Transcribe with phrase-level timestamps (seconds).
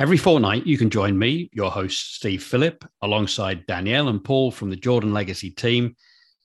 [0.00, 4.70] Every fortnight, you can join me, your host, Steve Phillip, alongside Danielle and Paul from
[4.70, 5.94] the Jordan Legacy team,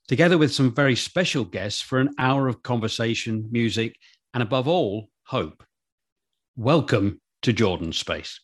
[0.09, 3.95] together with some very special guests for an hour of conversation, music,
[4.33, 5.63] and above all, hope.
[6.57, 8.41] Welcome to Jordan's Space.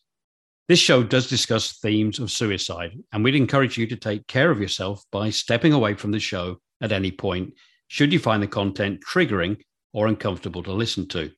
[0.66, 4.62] This show does discuss themes of suicide, and we'd encourage you to take care of
[4.62, 7.52] yourself by stepping away from the show at any point,
[7.88, 9.60] should you find the content triggering
[9.92, 11.30] or uncomfortable to listen to.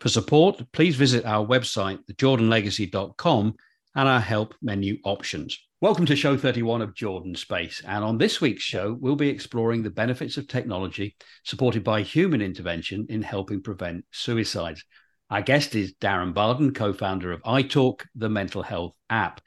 [0.00, 3.54] For support, please visit our website, thejordanlegacy.com,
[3.96, 5.58] and our help menu options.
[5.80, 7.82] Welcome to show 31 of Jordan's Space.
[7.84, 12.40] And on this week's show, we'll be exploring the benefits of technology supported by human
[12.40, 14.84] intervention in helping prevent suicides.
[15.30, 19.40] Our guest is Darren Barden, co founder of iTalk, the mental health app.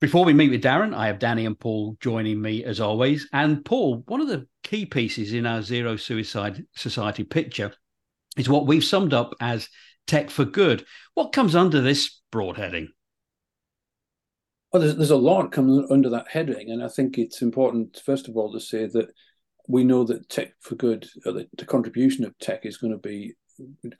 [0.00, 3.28] Before we meet with Darren, I have Danny and Paul joining me as always.
[3.32, 7.72] And Paul, one of the key pieces in our Zero Suicide Society picture
[8.36, 9.68] is what we've summed up as
[10.06, 10.84] tech for good.
[11.14, 12.88] What comes under this broad heading?
[14.72, 18.28] Well, there's, there's a lot comes under that heading, and I think it's important, first
[18.28, 19.08] of all, to say that
[19.68, 23.34] we know that tech for good, the, the, contribution of tech is going to be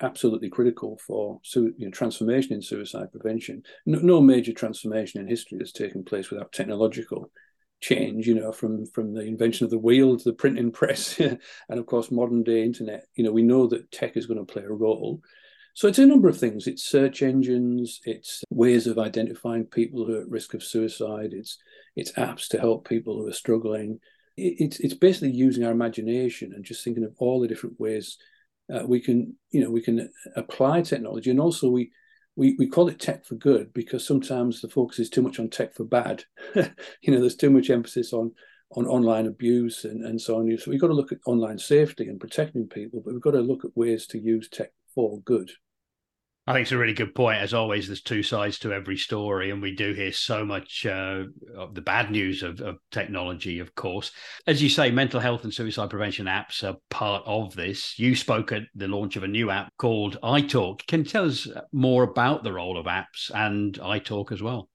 [0.01, 3.62] absolutely critical for you know, transformation in suicide prevention.
[3.87, 7.31] No, no, major transformation in history has taken place without technological
[7.81, 11.39] change, you know, from from the invention of the wheel to the printing press, and
[11.71, 13.07] of course modern day internet.
[13.14, 15.20] You know, we know that tech is going to play a role.
[15.75, 16.67] So it's a number of things.
[16.67, 21.59] It's search engines, it's ways of identifying people who are at risk of suicide, it's
[21.97, 23.98] it's apps to help people who are struggling.
[24.36, 28.19] It's it's basically using our imagination and just thinking of all the different ways
[28.73, 31.92] uh, we can, you know, we can apply technology, and also we
[32.36, 35.48] we, we call it tech for good because sometimes the focus is too much on
[35.48, 36.24] tech for bad.
[36.55, 38.33] you know, there's too much emphasis on
[38.73, 40.58] on online abuse and, and so on.
[40.58, 43.41] So we've got to look at online safety and protecting people, but we've got to
[43.41, 45.51] look at ways to use tech for good.
[46.48, 47.40] I think it's a really good point.
[47.40, 51.24] As always, there's two sides to every story, and we do hear so much uh,
[51.57, 54.12] of the bad news of, of, technology, of course.
[54.46, 57.98] As you say, mental health and suicide prevention apps are part of this.
[57.98, 60.86] You spoke at the launch of a new app called iTalk.
[60.86, 64.68] Can you tell us more about the role of apps and iTalk as well?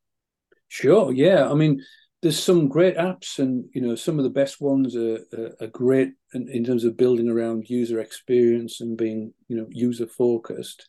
[0.68, 1.14] Sure.
[1.14, 1.50] Yeah.
[1.50, 1.82] I mean,
[2.22, 5.20] there's some great apps, and you know, some of the best ones are,
[5.62, 10.06] are, great in, in terms of building around user experience and being, you know, user
[10.06, 10.86] focused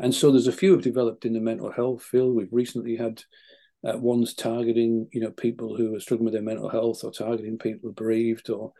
[0.00, 2.34] and so there's a few have developed in the mental health field.
[2.34, 3.22] We've recently had
[3.86, 7.58] uh, ones targeting, you know, people who are struggling with their mental health, or targeting
[7.58, 8.72] people bereaved, or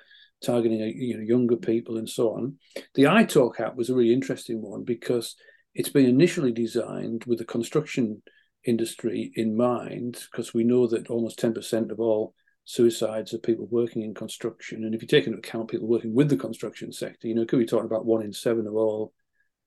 [0.43, 2.57] targeting you know younger people, and so on.
[2.95, 5.37] The iTalk app was a really interesting one because
[5.75, 8.23] it's been initially designed with the construction
[8.65, 14.03] industry in mind, because we know that almost 10% of all suicides are people working
[14.03, 14.85] in construction.
[14.85, 17.59] And if you take into account people working with the construction sector, you know, could
[17.59, 19.13] be talking about one in seven of all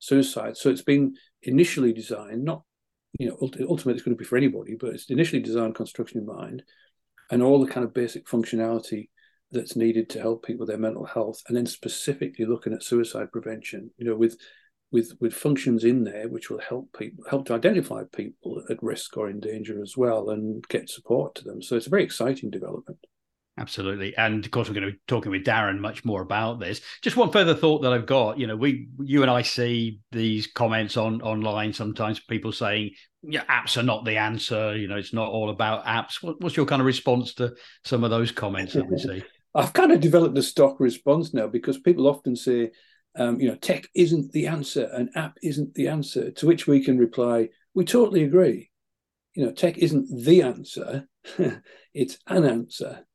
[0.03, 0.57] suicide.
[0.57, 2.63] So it's been initially designed, not,
[3.19, 6.25] you know, ultimately it's going to be for anybody, but it's initially designed construction in
[6.25, 6.63] mind
[7.31, 9.09] and all the kind of basic functionality
[9.51, 11.41] that's needed to help people with their mental health.
[11.47, 14.37] And then specifically looking at suicide prevention, you know, with
[14.91, 19.17] with with functions in there which will help people help to identify people at risk
[19.17, 21.61] or in danger as well and get support to them.
[21.61, 22.99] So it's a very exciting development.
[23.57, 24.15] Absolutely.
[24.17, 26.81] And of course, we're going to be talking with Darren much more about this.
[27.01, 30.47] Just one further thought that I've got, you know, we, you and I see these
[30.47, 32.91] comments on online sometimes people saying,
[33.21, 34.75] yeah, apps are not the answer.
[34.75, 36.23] You know, it's not all about apps.
[36.23, 37.53] What, what's your kind of response to
[37.85, 39.23] some of those comments that we see?
[39.55, 42.71] I've kind of developed a stock response now because people often say,
[43.15, 46.83] um, you know, tech isn't the answer, an app isn't the answer, to which we
[46.83, 48.71] can reply, we totally agree.
[49.35, 51.07] You know, tech isn't the answer,
[51.93, 53.05] it's an answer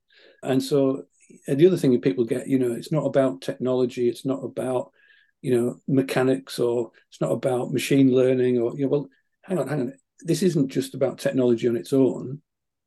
[0.42, 1.04] and so
[1.48, 4.42] uh, the other thing that people get, you know, it's not about technology, it's not
[4.44, 4.92] about,
[5.40, 9.08] you know, mechanics or it's not about machine learning or, you know, well,
[9.42, 9.92] hang on, hang on.
[10.20, 12.40] This isn't just about technology on its own.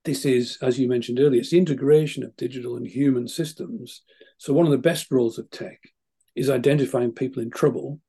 [0.03, 4.01] This is, as you mentioned earlier, it's the integration of digital and human systems.
[4.38, 5.80] So one of the best roles of tech
[6.36, 8.00] is identifying people in trouble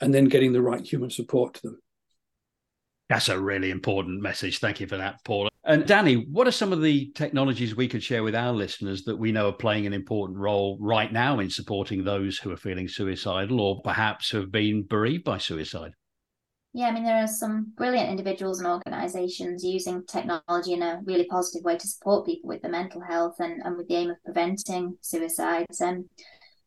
[0.00, 1.82] and then getting the right human support to them.
[3.08, 4.58] That's a really important message.
[4.58, 5.48] Thank you for that, Paul.
[5.64, 9.18] And Danny, what are some of the technologies we could share with our listeners that
[9.18, 12.88] we know are playing an important role right now in supporting those who are feeling
[12.88, 15.92] suicidal or perhaps have been bereaved by suicide?
[16.74, 21.24] Yeah, I mean, there are some brilliant individuals and organisations using technology in a really
[21.24, 24.22] positive way to support people with their mental health and, and with the aim of
[24.22, 25.80] preventing suicides.
[25.80, 26.04] And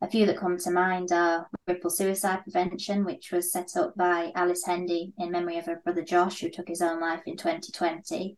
[0.01, 4.31] a few that come to mind are Ripple Suicide Prevention, which was set up by
[4.33, 8.36] Alice Hendy in memory of her brother Josh, who took his own life in 2020.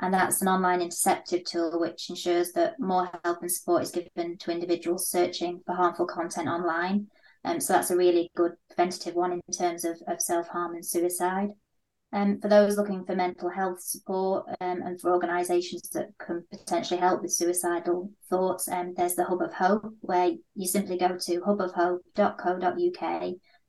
[0.00, 4.38] And that's an online interceptive tool which ensures that more help and support is given
[4.38, 7.08] to individuals searching for harmful content online.
[7.44, 10.84] Um, so that's a really good preventative one in terms of, of self harm and
[10.84, 11.50] suicide.
[12.14, 17.00] Um, for those looking for mental health support um, and for organisations that can potentially
[17.00, 21.40] help with suicidal thoughts, um, there's the Hub of Hope, where you simply go to
[21.40, 23.22] hubofhope.co.uk,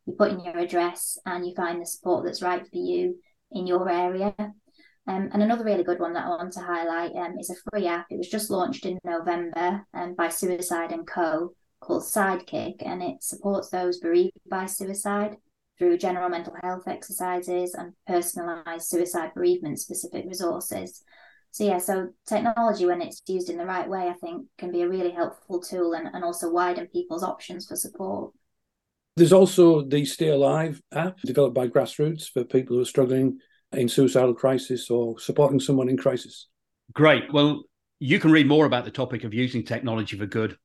[0.05, 3.17] you put in your address, and you find the support that's right for you
[3.51, 4.35] in your area.
[4.37, 7.87] Um, and another really good one that I want to highlight um, is a free
[7.87, 8.07] app.
[8.09, 11.53] It was just launched in November um, by Suicide and Co.
[11.79, 15.37] called Sidekick, and it supports those bereaved by suicide
[15.77, 21.03] through general mental health exercises and personalized suicide bereavement specific resources.
[21.51, 24.81] So, yeah, so technology, when it's used in the right way, I think can be
[24.81, 28.33] a really helpful tool and, and also widen people's options for support.
[29.15, 33.37] There's also the Stay Alive app developed by Grassroots for people who are struggling
[33.71, 36.47] in suicidal crisis or supporting someone in crisis.
[36.93, 37.31] Great.
[37.31, 37.63] Well,
[37.99, 40.57] you can read more about the topic of using technology for good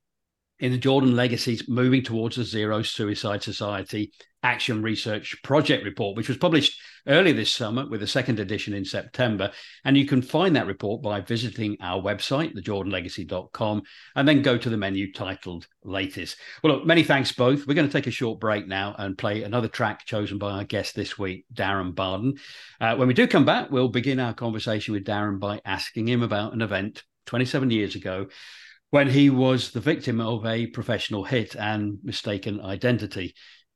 [0.61, 4.13] in the Jordan Legacy's Moving Towards a Zero Suicide Society
[4.43, 8.85] Action Research Project report, which was published earlier this summer with a second edition in
[8.85, 9.51] September.
[9.85, 13.83] And you can find that report by visiting our website, thejordanlegacy.com,
[14.15, 16.37] and then go to the menu titled Latest.
[16.63, 17.67] Well, look, many thanks both.
[17.67, 20.65] We're going to take a short break now and play another track chosen by our
[20.65, 22.35] guest this week, Darren Barden.
[22.81, 26.23] Uh, when we do come back, we'll begin our conversation with Darren by asking him
[26.23, 28.29] about an event 27 years ago
[28.91, 33.35] when he was the victim of a professional hit and mistaken identity.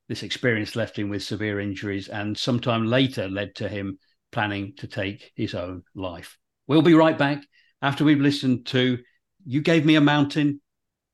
[0.09, 3.99] This experience left him with severe injuries and sometime later led to him
[4.31, 6.37] planning to take his own life.
[6.67, 7.43] We'll be right back
[7.81, 8.97] after we've listened to
[9.45, 10.61] You Gave Me a Mountain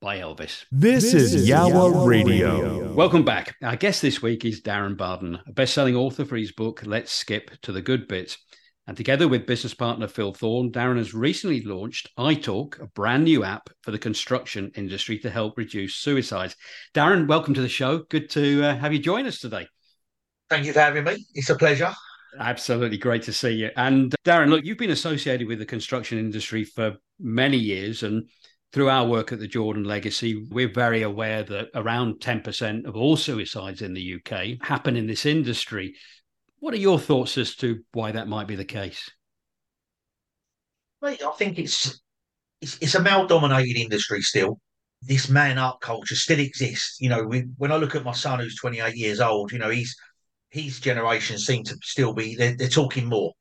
[0.02, 0.66] by Elvis.
[0.72, 2.56] This, this is Yawa Radio.
[2.56, 2.94] Radio.
[2.94, 3.56] Welcome back.
[3.62, 7.52] Our guest this week is Darren Barden, a best-selling author for his book Let's Skip
[7.64, 8.38] to the Good Bit.
[8.90, 13.44] And together with business partner Phil Thorne, Darren has recently launched iTalk, a brand new
[13.44, 16.56] app for the construction industry to help reduce suicides.
[16.96, 18.00] Darren, welcome to the show.
[18.10, 19.68] Good to uh, have you join us today.
[20.50, 21.24] Thank you for having me.
[21.36, 21.94] It's a pleasure.
[22.40, 23.70] Absolutely great to see you.
[23.78, 28.02] And uh, Darren, look, you've been associated with the construction industry for many years.
[28.02, 28.28] And
[28.74, 33.18] through our work at the Jordan Legacy, we're very aware that around 10% of all
[33.18, 35.94] suicides in the UK happen in this industry.
[36.60, 39.10] What are your thoughts as to why that might be the case?
[41.02, 42.02] I think it's
[42.62, 44.60] it's, it's a male-dominated industry still.
[45.02, 46.98] This man-up culture still exists.
[47.00, 49.70] You know, we, when I look at my son, who's 28 years old, you know,
[49.70, 49.96] he's
[50.50, 53.32] his generation seem to still be they're, they're talking more.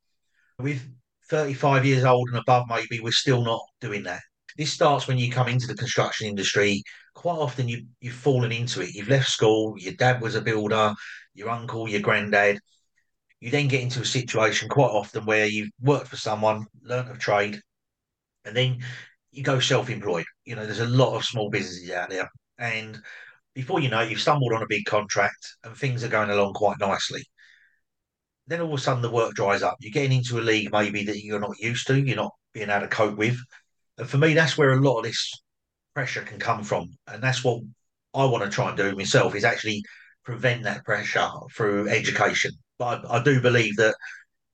[0.60, 0.88] With
[1.30, 4.20] 35 years old and above, maybe we're still not doing that.
[4.56, 6.82] This starts when you come into the construction industry.
[7.14, 8.94] Quite often, you you've fallen into it.
[8.94, 9.74] You've left school.
[9.78, 10.94] Your dad was a builder.
[11.34, 12.60] Your uncle, your granddad
[13.40, 17.17] you then get into a situation quite often where you've worked for someone, learnt a
[17.17, 17.61] trade,
[18.45, 18.78] and then
[19.30, 20.26] you go self-employed.
[20.45, 22.28] You know, there's a lot of small businesses out there,
[22.59, 22.99] and
[23.59, 26.52] before you know it, you've stumbled on a big contract and things are going along
[26.54, 27.25] quite nicely.
[28.47, 29.76] Then all of a sudden the work dries up.
[29.80, 32.83] You're getting into a league maybe that you're not used to, you're not being able
[32.83, 33.37] to cope with.
[33.99, 35.33] And for me, that's where a lot of this
[35.92, 36.88] pressure can come from.
[37.09, 37.61] And that's what
[38.14, 39.83] I want to try and do myself is actually
[40.25, 43.94] prevent that pressure through education I, I do believe that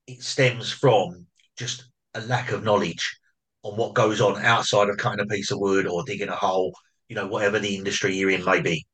[0.07, 1.25] it stems from
[1.57, 3.17] just a lack of knowledge
[3.63, 6.73] on what goes on outside of cutting a piece of wood or digging a hole,
[7.09, 8.85] you know, whatever the industry you're in may be.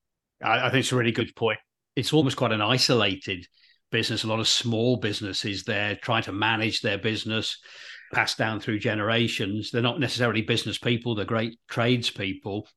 [0.43, 1.59] I, I think it's a really good point.
[1.95, 3.45] It's almost quite an isolated
[3.91, 4.23] business.
[4.23, 7.57] A lot of small businesses there trying to manage their business,
[8.13, 9.71] passed down through generations.
[9.71, 12.67] They're not necessarily business people, they're great tradespeople.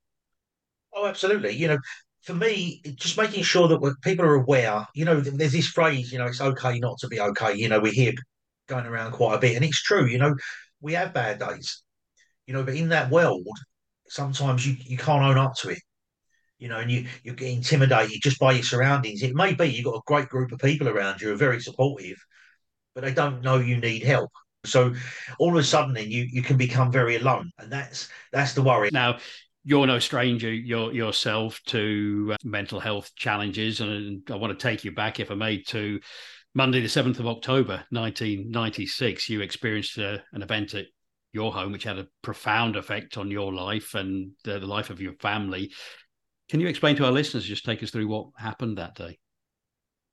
[0.97, 1.53] Oh, absolutely.
[1.53, 1.79] You know,
[2.25, 4.87] for me, just making sure that people are aware.
[4.95, 7.55] You know, there's this phrase, you know, it's okay not to be okay.
[7.55, 8.13] You know, we hear
[8.67, 10.07] going around quite a bit, and it's true.
[10.07, 10.35] You know,
[10.81, 11.83] we have bad days.
[12.47, 13.47] You know, but in that world,
[14.09, 15.79] sometimes you you can't own up to it.
[16.59, 19.23] You know, and you you get intimidated just by your surroundings.
[19.23, 21.61] It may be you've got a great group of people around you who are very
[21.61, 22.17] supportive,
[22.95, 24.31] but they don't know you need help.
[24.65, 24.95] So
[25.39, 28.63] all of a sudden, then you you can become very alone, and that's that's the
[28.63, 28.89] worry.
[28.93, 29.19] Now,
[29.65, 34.85] you're no stranger you're, yourself to uh, mental health challenges and i want to take
[34.85, 35.99] you back if i may to
[36.57, 40.87] Monday, the 7th of October, 1996, you experienced uh, an event at
[41.33, 45.01] your home which had a profound effect on your life and the, the life of
[45.01, 45.73] your family.
[46.49, 49.19] Can you explain to our listeners, just take us through what happened that day?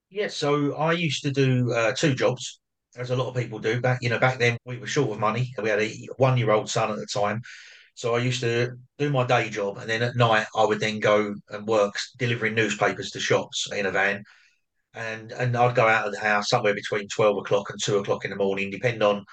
[0.09, 2.59] Yeah, so I used to do uh, two jobs,
[2.97, 3.79] as a lot of people do.
[3.79, 5.53] Back, you know, back then we were short of money.
[5.61, 7.41] We had a one-year-old son at the time,
[7.93, 10.99] so I used to do my day job, and then at night I would then
[10.99, 14.23] go and work delivering newspapers to shops in a van,
[14.93, 18.25] and and I'd go out of the house somewhere between twelve o'clock and two o'clock
[18.25, 19.25] in the morning, depending on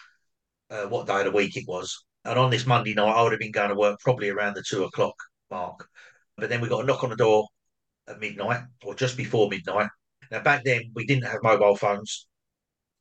[0.70, 2.04] uh, what day of the week it was.
[2.24, 4.64] And on this Monday night, I would have been going to work probably around the
[4.68, 5.14] two o'clock
[5.50, 5.88] mark.
[6.36, 7.46] But then we got a knock on the door
[8.06, 9.88] at midnight or just before midnight.
[10.30, 12.26] Now, back then, we didn't have mobile phones,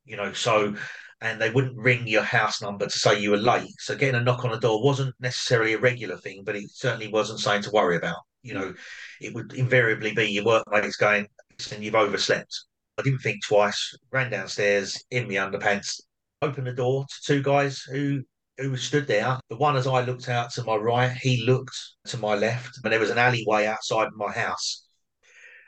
[0.06, 0.74] you know, so,
[1.20, 3.72] and they wouldn't ring your house number to say you were late.
[3.78, 7.08] So getting a knock on the door wasn't necessarily a regular thing, but it certainly
[7.08, 8.18] wasn't something to worry about.
[8.42, 8.74] You know,
[9.20, 11.26] it would invariably be your workmates going,
[11.72, 12.54] and you've overslept.
[12.98, 16.00] I didn't think twice, ran downstairs in my underpants,
[16.42, 18.22] opened the door to two guys who
[18.58, 19.38] who stood there.
[19.50, 22.92] The one as I looked out to my right, he looked to my left, and
[22.92, 24.84] there was an alleyway outside my house.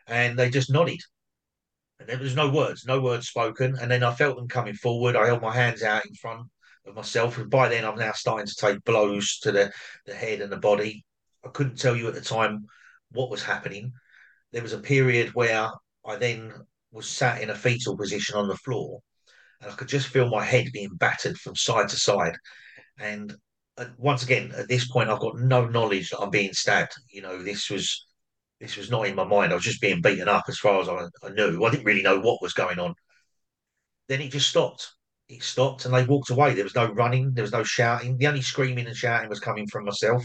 [0.07, 1.01] And they just nodded.
[2.07, 3.77] There was no words, no words spoken.
[3.81, 5.17] And then I felt them coming forward.
[5.17, 6.49] I held my hands out in front
[6.87, 7.39] of myself.
[7.39, 9.73] And by then I'm now starting to take blows to the,
[10.07, 11.05] the head and the body.
[11.45, 12.67] I couldn't tell you at the time
[13.13, 13.93] what was happening.
[14.53, 15.71] There was a period where
[16.07, 16.53] I then
[16.93, 19.01] was sat in a fetal position on the floor
[19.61, 22.37] and I could just feel my head being battered from side to side.
[22.99, 23.35] And
[23.77, 26.93] uh, once again, at this point, I've got no knowledge that I'm being stabbed.
[27.11, 28.07] You know, this was
[28.61, 29.53] this was not in my mind.
[29.53, 31.65] I was just being beaten up as far as I, I knew.
[31.65, 32.95] I didn't really know what was going on.
[34.09, 34.93] Then it just stopped.
[35.29, 36.53] It stopped, and they walked away.
[36.53, 37.33] There was no running.
[37.33, 38.19] There was no shouting.
[38.19, 40.25] The only screaming and shouting was coming from myself.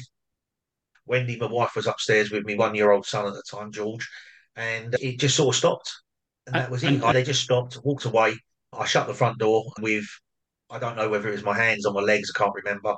[1.06, 4.10] Wendy, my wife, was upstairs with me one-year-old son at the time, George,
[4.56, 5.92] and it just sort of stopped.
[6.48, 7.02] And that was it.
[7.14, 8.36] they just stopped, walked away.
[8.74, 10.06] I shut the front door with
[10.70, 12.96] I don't know whether it was my hands or my legs, I can't remember,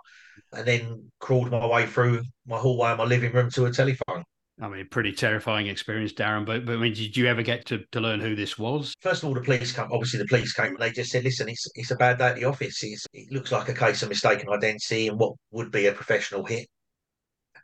[0.54, 4.24] and then crawled my way through my hallway of my living room to a telephone.
[4.60, 6.46] I mean, pretty terrifying experience, Darren.
[6.46, 8.94] But, but I mean, did you ever get to, to learn who this was?
[9.02, 9.88] First of all, the police came.
[9.92, 12.36] Obviously, the police came and they just said, "Listen, it's it's a bad day at
[12.36, 12.84] the office.
[12.84, 16.44] It's, it looks like a case of mistaken identity and what would be a professional
[16.44, 16.68] hit."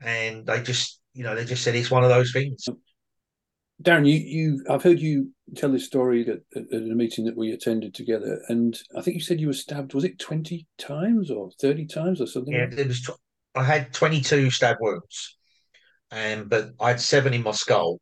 [0.01, 2.65] And they just, you know, they just said it's one of those things.
[3.81, 7.51] Darren, you, you, I've heard you tell this story that, at a meeting that we
[7.51, 9.93] attended together, and I think you said you were stabbed.
[9.93, 12.53] Was it twenty times or thirty times or something?
[12.53, 13.01] Yeah, it was.
[13.01, 13.19] Tw-
[13.55, 15.37] I had twenty-two stab wounds,
[16.13, 17.99] and but I had seven in my skull,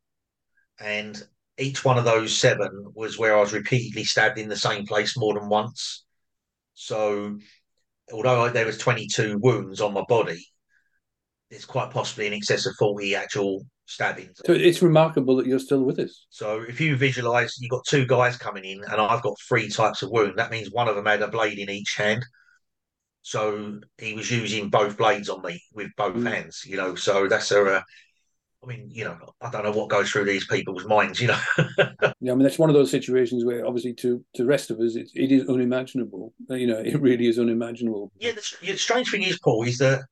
[0.78, 1.20] and
[1.58, 5.16] each one of those seven was where I was repeatedly stabbed in the same place
[5.16, 6.04] more than once.
[6.74, 7.38] So,
[8.12, 10.44] although there was twenty-two wounds on my body,
[11.50, 14.40] it's quite possibly in excess of forty actual stabbings.
[14.46, 16.26] So it's remarkable that you're still with us.
[16.30, 20.02] So if you visualize, you've got two guys coming in, and I've got three types
[20.02, 20.38] of wound.
[20.38, 22.24] That means one of them had a blade in each hand.
[23.22, 26.28] So he was using both blades on me with both mm.
[26.28, 26.96] hands, you know.
[26.96, 27.82] So that's a, uh,
[28.62, 31.38] I mean, you know, I don't know what goes through these people's minds, you know.
[32.20, 34.78] yeah, I mean, that's one of those situations where obviously to, to the rest of
[34.80, 36.32] us, it, it is unimaginable.
[36.48, 38.12] You know, it really is unimaginable.
[38.18, 40.02] Yeah, the, the strange thing is, Paul, is that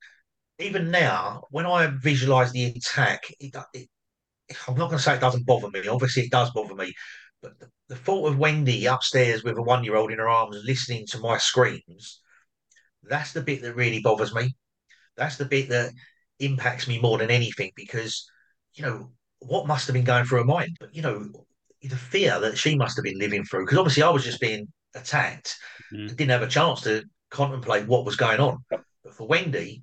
[0.59, 3.89] even now, when I visualize the attack, it, it,
[4.69, 5.87] I'm not going to say it doesn't bother me.
[5.87, 6.93] Obviously, it does bother me.
[7.43, 10.61] But the, the thought of Wendy upstairs with a one year old in her arms
[10.65, 12.21] listening to my screams,
[13.03, 14.55] that's the bit that really bothers me.
[15.17, 15.93] That's the bit that
[16.39, 18.29] impacts me more than anything because,
[18.75, 20.77] you know, what must have been going through her mind?
[20.79, 21.29] But, you know,
[21.83, 23.65] the fear that she must have been living through.
[23.65, 25.57] Because obviously, I was just being attacked,
[25.93, 26.09] mm.
[26.09, 28.59] didn't have a chance to contemplate what was going on.
[28.69, 29.83] But for Wendy,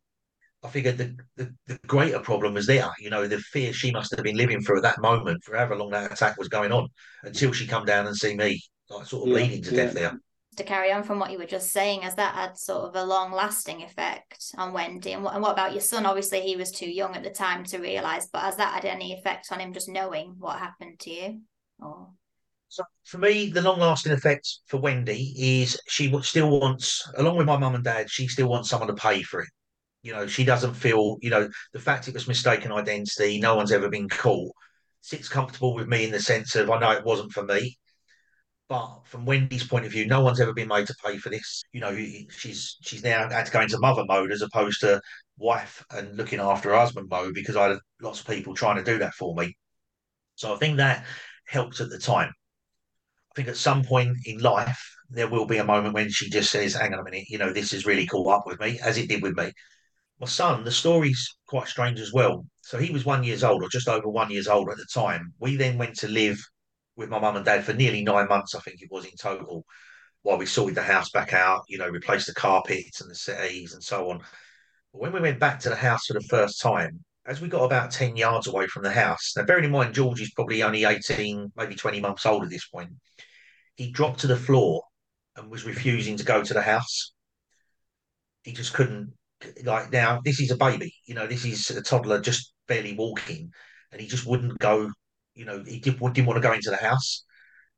[0.63, 2.89] I figured the, the, the, greater problem was there.
[2.99, 5.75] You know, the fear she must have been living through at that moment, for however
[5.75, 6.87] long that attack was going on,
[7.23, 9.83] until she come down and see me, like sort of yeah, bleeding to yeah.
[9.83, 10.19] death there.
[10.57, 13.05] To carry on from what you were just saying, has that had sort of a
[13.05, 15.11] long lasting effect on Wendy?
[15.11, 16.07] And what, and what about your son?
[16.07, 19.13] Obviously, he was too young at the time to realise, but has that had any
[19.13, 21.41] effect on him just knowing what happened to you?
[21.79, 22.07] Or...
[22.69, 27.45] So for me, the long lasting effect for Wendy is she still wants, along with
[27.45, 29.49] my mum and dad, she still wants someone to pay for it.
[30.01, 33.71] You know, she doesn't feel, you know, the fact it was mistaken identity, no one's
[33.71, 34.53] ever been caught,
[35.01, 37.77] sits comfortable with me in the sense of I know it wasn't for me.
[38.69, 41.63] But from Wendy's point of view, no one's ever been made to pay for this.
[41.71, 41.95] You know,
[42.29, 45.01] she's she's now had to go into mother mode as opposed to
[45.37, 48.83] wife and looking after her husband mode because I had lots of people trying to
[48.83, 49.55] do that for me.
[50.35, 51.05] So I think that
[51.45, 52.29] helped at the time.
[52.29, 56.51] I think at some point in life, there will be a moment when she just
[56.51, 58.97] says, hang on a minute, you know, this has really caught up with me, as
[58.97, 59.53] it did with me
[60.19, 62.45] my son, the story's quite strange as well.
[62.61, 65.33] So he was one years old, or just over one years old at the time.
[65.39, 66.39] We then went to live
[66.97, 69.65] with my mum and dad for nearly nine months, I think it was in total,
[70.23, 73.73] while we sorted the house back out, you know, replaced the carpets and the settees
[73.73, 74.17] and so on.
[74.91, 77.63] But when we went back to the house for the first time, as we got
[77.63, 80.85] about 10 yards away from the house, now bearing in mind George is probably only
[80.85, 82.89] 18, maybe 20 months old at this point,
[83.75, 84.81] he dropped to the floor
[85.35, 87.13] and was refusing to go to the house.
[88.43, 89.13] He just couldn't,
[89.63, 93.51] like, now this is a baby, you know, this is a toddler just barely walking,
[93.91, 94.89] and he just wouldn't go,
[95.37, 97.23] you know, he did, didn't want to go into the house.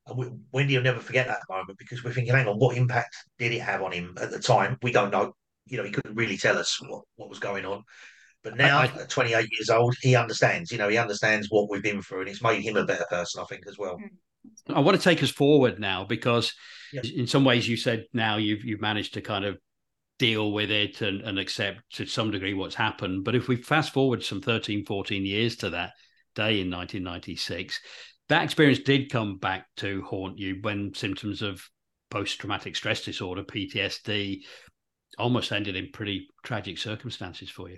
[0.07, 3.15] And we, Wendy will never forget that moment because we're thinking, hang on, what impact
[3.37, 4.77] did it have on him at the time?
[4.81, 5.33] We don't know.
[5.65, 7.83] You know, he couldn't really tell us what, what was going on.
[8.43, 10.71] But now, I, I, at 28 years old, he understands.
[10.71, 13.41] You know, he understands what we've been through, and it's made him a better person,
[13.41, 13.97] I think, as well.
[13.97, 14.75] Mm.
[14.75, 16.53] I want to take us forward now because,
[16.93, 17.01] yeah.
[17.03, 19.57] in some ways, you said now you've you've managed to kind of
[20.17, 23.25] deal with it and, and accept to some degree what's happened.
[23.25, 25.91] But if we fast forward some 13, 14 years to that
[26.35, 27.79] day in 1996,
[28.29, 31.61] that experience did come back to haunt you when symptoms of
[32.09, 34.41] post traumatic stress disorder, PTSD,
[35.17, 37.77] almost ended in pretty tragic circumstances for you.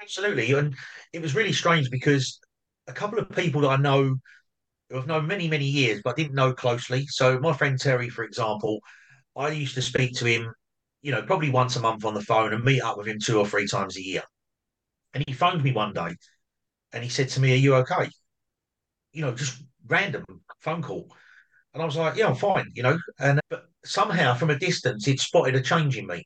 [0.00, 0.52] Absolutely.
[0.52, 0.74] And
[1.12, 2.40] it was really strange because
[2.88, 4.16] a couple of people that I know
[4.88, 7.06] who I've known many, many years, but I didn't know closely.
[7.06, 8.80] So my friend Terry, for example,
[9.36, 10.52] I used to speak to him,
[11.02, 13.38] you know, probably once a month on the phone and meet up with him two
[13.38, 14.22] or three times a year.
[15.14, 16.16] And he phoned me one day
[16.92, 18.08] and he said to me, Are you okay?
[19.12, 20.24] You know, just random
[20.60, 21.14] phone call.
[21.74, 22.98] And I was like, Yeah, I'm fine, you know.
[23.18, 26.24] And but somehow from a distance he'd spotted a change in me.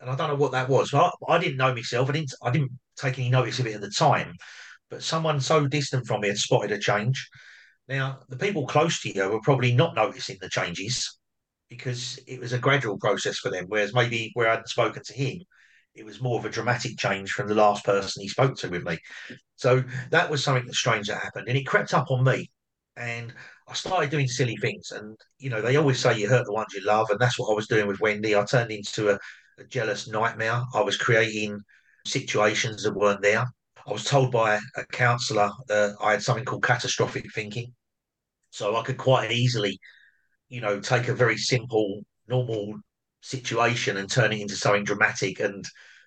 [0.00, 0.92] And I don't know what that was.
[0.92, 2.08] I, I didn't know myself.
[2.08, 4.34] I didn't I didn't take any notice of it at the time.
[4.90, 7.28] But someone so distant from me had spotted a change.
[7.88, 11.18] Now, the people close to you were probably not noticing the changes
[11.68, 13.66] because it was a gradual process for them.
[13.68, 15.40] Whereas maybe where I'd spoken to him,
[15.94, 18.84] it was more of a dramatic change from the last person he spoke to with
[18.84, 18.98] me.
[19.56, 22.50] So that was something that strange that happened, and it crept up on me.
[22.96, 23.32] And
[23.68, 24.92] I started doing silly things.
[24.92, 27.50] And you know, they always say you hurt the ones you love, and that's what
[27.50, 28.36] I was doing with Wendy.
[28.36, 29.18] I turned into a,
[29.58, 30.62] a jealous nightmare.
[30.74, 31.60] I was creating
[32.06, 33.44] situations that weren't there.
[33.86, 37.72] I was told by a counsellor that I had something called catastrophic thinking.
[38.50, 39.78] So I could quite easily,
[40.48, 42.76] you know, take a very simple, normal
[43.24, 45.64] situation and turn it into something dramatic and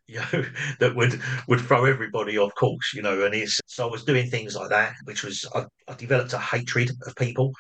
[0.08, 0.46] you know
[0.80, 4.30] that would would throw everybody off course you know and it's so i was doing
[4.30, 7.52] things like that which was I, I developed a hatred of people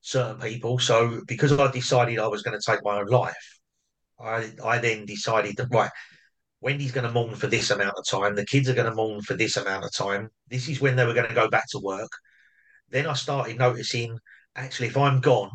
[0.00, 3.58] certain people so because i decided i was going to take my own life
[4.18, 5.90] i i then decided that right
[6.62, 8.36] Wendy's going to mourn for this amount of time.
[8.36, 10.28] The kids are going to mourn for this amount of time.
[10.48, 12.10] This is when they were going to go back to work.
[12.88, 14.16] Then I started noticing
[14.54, 15.50] actually, if I'm gone,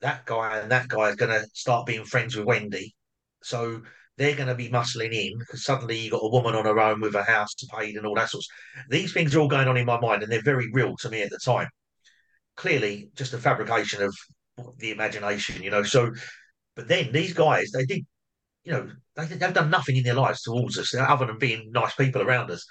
[0.00, 2.94] that guy and that guy is going to start being friends with Wendy.
[3.42, 3.82] So
[4.16, 7.00] they're going to be muscling in because suddenly you've got a woman on her own
[7.00, 8.48] with a house paid and all that sorts.
[8.90, 11.22] These things are all going on in my mind and they're very real to me
[11.22, 11.68] at the time.
[12.56, 14.14] Clearly, just a fabrication of
[14.78, 15.84] the imagination, you know.
[15.84, 16.10] So,
[16.74, 18.04] but then these guys, they did
[18.68, 21.94] you know, they, they've done nothing in their lives towards us other than being nice
[21.94, 22.64] people around us.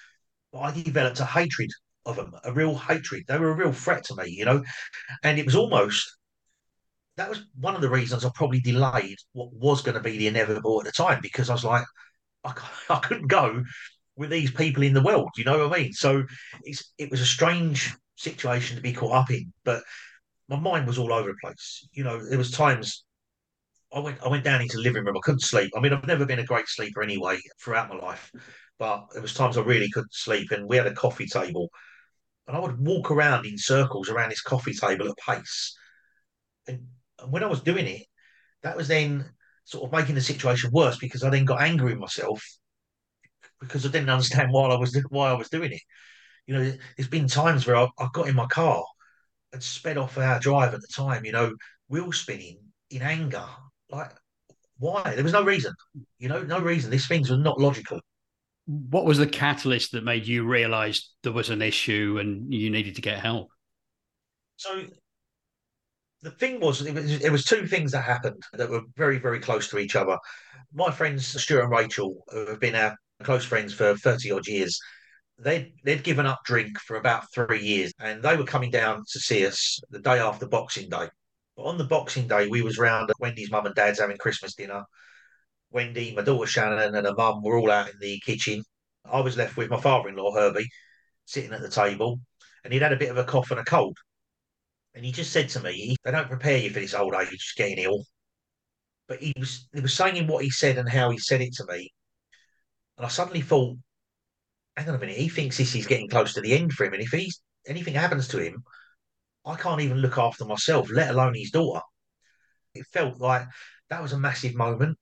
[0.54, 1.72] But I developed a hatred
[2.06, 3.24] of them, a real hatred.
[3.28, 4.64] They were a real threat to me, you know.
[5.24, 6.08] And it was almost
[7.18, 10.28] that was one of the reasons I probably delayed what was going to be the
[10.28, 11.84] inevitable at the time because I was like,
[12.44, 12.54] I,
[12.90, 13.64] I couldn't go
[14.16, 15.30] with these people in the world.
[15.36, 15.94] You know what I mean?
[15.94, 16.24] So
[16.64, 19.84] it was a strange situation to be caught up in, but
[20.48, 21.88] my mind was all over the place.
[21.92, 23.04] You know, there was times
[23.94, 25.18] I went I went down into the living room.
[25.18, 25.72] I couldn't sleep.
[25.76, 28.32] I mean, I've never been a great sleeper anyway throughout my life,
[28.80, 30.52] but there was times I really couldn't sleep.
[30.52, 31.70] And we had a coffee table,
[32.48, 35.76] and I would walk around in circles around this coffee table at pace.
[36.68, 36.88] And
[37.30, 38.04] when I was doing it,
[38.64, 39.26] that was then
[39.64, 42.44] sort of making the situation worse because I then got angry with myself
[43.60, 45.82] because I didn't understand why I was why I was doing it.
[46.46, 48.84] You know, there's been times where I, I got in my car
[49.52, 51.26] and sped off our drive at the time.
[51.26, 51.54] You know,
[51.90, 53.46] wheel spinning in anger
[53.90, 54.12] like,
[54.78, 55.16] why?
[55.16, 55.74] There was no reason.
[56.20, 56.92] You know, no reason.
[56.92, 58.00] These things were not logical.
[58.66, 62.96] What was the catalyst that made you realize there was an issue and you needed
[62.96, 63.50] to get help?
[64.58, 64.84] So
[66.28, 69.40] the thing was it, was, it was two things that happened that were very, very
[69.40, 70.18] close to each other.
[70.74, 74.78] My friends, Stuart and Rachel, who have been our close friends for 30 odd years,
[75.40, 79.20] they'd, they'd given up drink for about three years and they were coming down to
[79.20, 81.08] see us the day after Boxing Day.
[81.56, 84.54] But on the Boxing Day, we was round at Wendy's mum and dad's having Christmas
[84.54, 84.84] dinner.
[85.72, 88.64] Wendy, my daughter Shannon, and her mum were all out in the kitchen.
[89.06, 90.70] I was left with my father-in-law Herbie
[91.26, 92.20] sitting at the table,
[92.64, 93.98] and he'd had a bit of a cough and a cold.
[94.98, 97.78] And he just said to me, "They don't prepare you for this old age, getting
[97.78, 98.08] ill."
[99.08, 101.66] But he was he was saying what he said and how he said it to
[101.68, 101.94] me,
[102.98, 103.78] and I suddenly thought,
[104.76, 106.94] "Hang on a minute, he thinks this is getting close to the end for him,
[106.94, 108.64] and if he's anything happens to him,
[109.46, 111.84] I can't even look after myself, let alone his daughter.
[112.74, 113.48] It felt like
[113.92, 114.98] that was a massive moment.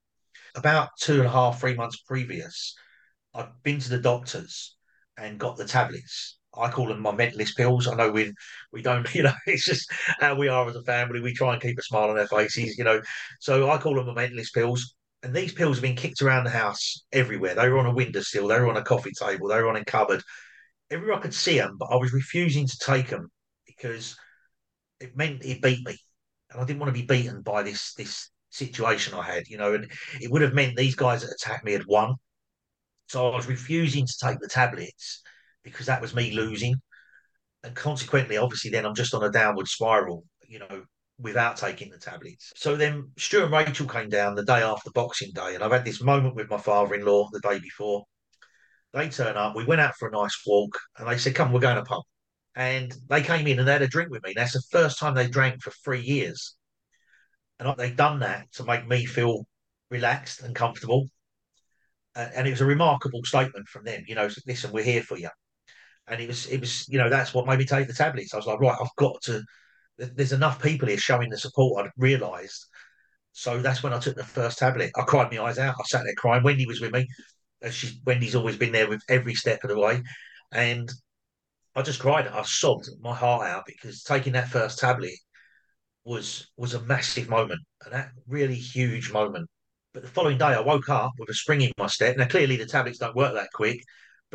[0.56, 2.76] About two and a half, three months previous,
[3.34, 4.76] I'd been to the doctors
[5.16, 6.38] and got the tablets.
[6.58, 7.88] I call them my mentalist pills.
[7.88, 8.34] I know we
[8.72, 11.22] we don't, you know, it's just how we are as a family.
[11.22, 13.02] We try and keep a smile on our faces, you know.
[13.40, 14.96] So I call them my mentalist pills.
[15.24, 17.56] And these pills have been kicked around the house everywhere.
[17.56, 19.86] They were on a windowsill, they were on a coffee table, they were on a
[19.86, 20.22] cupboard.
[20.92, 23.32] Everywhere I could see them, but I was refusing to take them
[23.66, 24.16] because
[25.00, 25.98] it meant it beat me,
[26.52, 29.74] and I didn't want to be beaten by this this situation I had, you know.
[29.74, 29.92] And
[30.22, 32.16] it would have meant these guys that attacked me had won.
[33.08, 35.22] So I was refusing to take the tablets
[35.66, 36.76] because that was me losing,
[37.64, 40.86] and consequently, obviously, then I'm just on a downward spiral, you know,
[41.20, 42.54] without taking the tablets.
[42.56, 45.84] So then Stuart and Rachel came down the day after Boxing Day, and I've had
[45.84, 48.06] this moment with my father-in-law the day before.
[48.94, 51.60] They turn up, we went out for a nice walk, and they said, Come, we're
[51.60, 52.04] going to pub
[52.56, 54.34] and they came in and they had a drink with me.
[54.36, 56.56] That's the first time they drank for three years,
[57.60, 59.46] and they've done that to make me feel
[59.90, 61.08] relaxed and comfortable.
[62.16, 64.04] And it was a remarkable statement from them.
[64.08, 65.30] You know, listen, we're here for you.
[66.08, 68.34] And it was, it was, you know, that's what made me take the tablets.
[68.34, 69.42] I was like, right, I've got to.
[69.98, 71.86] There's enough people here showing the support.
[71.86, 72.66] I realised.
[73.32, 74.92] So that's when I took the first tablet.
[74.96, 75.76] I cried my eyes out.
[75.80, 76.44] I sat there crying.
[76.44, 77.08] Wendy was with me.
[77.72, 80.02] She, Wendy's always been there with every step of the way.
[80.52, 80.92] And
[81.76, 82.28] I just cried.
[82.28, 85.16] I sobbed my heart out because taking that first tablet
[86.06, 89.50] was was a massive moment, and that really huge moment.
[89.94, 92.16] But the following day, I woke up with a spring in my step.
[92.18, 93.82] Now, clearly, the tablets don't work that quick,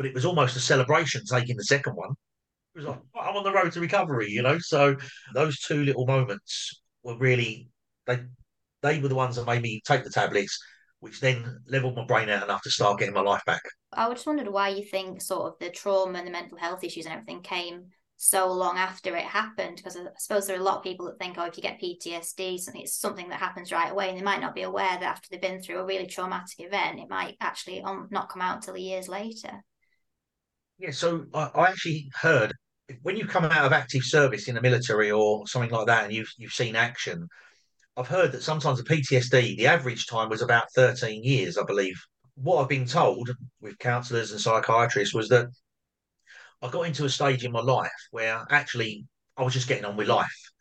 [0.01, 2.09] but it was almost a celebration taking the second one.
[2.73, 4.57] It was like I'm on the road to recovery, you know.
[4.57, 4.95] So
[5.35, 7.67] those two little moments were really
[8.07, 8.21] they
[8.81, 10.57] they were the ones that made me take the tablets
[11.01, 13.61] which then leveled my brain out enough to start getting my life back.
[13.91, 17.05] I just wondered why you think sort of the trauma and the mental health issues
[17.05, 17.85] and everything came
[18.17, 21.17] so long after it happened because I suppose there are a lot of people that
[21.17, 24.23] think, oh, if you get PTSD, something it's something that happens right away, and they
[24.23, 27.35] might not be aware that after they've been through a really traumatic event, it might
[27.41, 29.63] actually um, not come out till years later.
[30.81, 32.53] Yeah, so I, I actually heard
[33.03, 36.11] when you come out of active service in the military or something like that, and
[36.11, 37.27] you've you've seen action,
[37.95, 42.01] I've heard that sometimes the PTSD, the average time was about 13 years, I believe.
[42.33, 43.29] What I've been told
[43.61, 45.49] with counsellors and psychiatrists was that
[46.63, 49.05] I got into a stage in my life where actually
[49.37, 50.51] I was just getting on with life.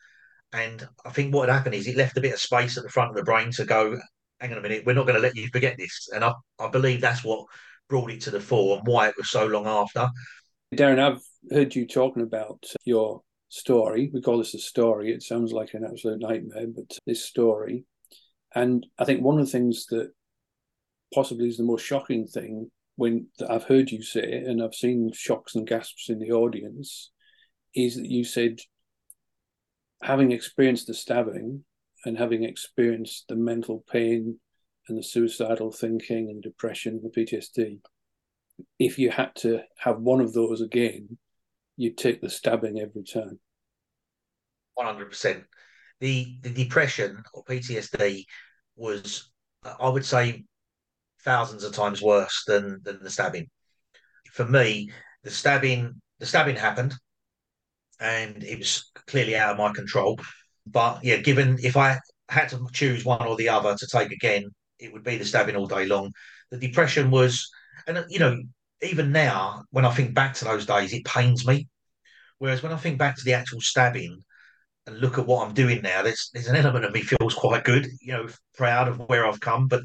[0.52, 2.90] And I think what had happened is it left a bit of space at the
[2.90, 3.98] front of the brain to go,
[4.38, 6.08] hang on a minute, we're not going to let you forget this.
[6.14, 7.46] And I, I believe that's what
[7.90, 10.08] brought it to the fore and why it was so long after.
[10.74, 11.20] Darren, I've
[11.52, 14.10] heard you talking about your story.
[14.14, 15.12] We call this a story.
[15.12, 17.84] It sounds like an absolute nightmare, but this story.
[18.54, 20.12] And I think one of the things that
[21.12, 25.10] possibly is the most shocking thing when that I've heard you say, and I've seen
[25.12, 27.10] shocks and gasps in the audience,
[27.74, 28.58] is that you said,
[30.02, 31.64] having experienced the stabbing
[32.04, 34.38] and having experienced the mental pain
[34.90, 37.78] and the suicidal thinking and depression the PTSD,
[38.78, 41.16] if you had to have one of those again,
[41.76, 43.38] you'd take the stabbing every time.
[44.74, 45.44] One hundred percent.
[46.00, 48.24] The the depression or PTSD
[48.76, 49.30] was,
[49.64, 50.44] I would say,
[51.24, 53.48] thousands of times worse than than the stabbing.
[54.32, 54.90] For me,
[55.22, 56.94] the stabbing the stabbing happened,
[57.98, 60.18] and it was clearly out of my control.
[60.66, 61.98] But yeah, given if I
[62.28, 64.50] had to choose one or the other to take again,
[64.80, 66.12] it would be the stabbing all day long.
[66.50, 67.48] The depression was,
[67.86, 68.36] and you know,
[68.82, 71.68] even now, when I think back to those days, it pains me.
[72.38, 74.24] Whereas when I think back to the actual stabbing
[74.86, 77.64] and look at what I'm doing now, there's there's an element of me feels quite
[77.64, 79.68] good, you know, proud of where I've come.
[79.68, 79.82] But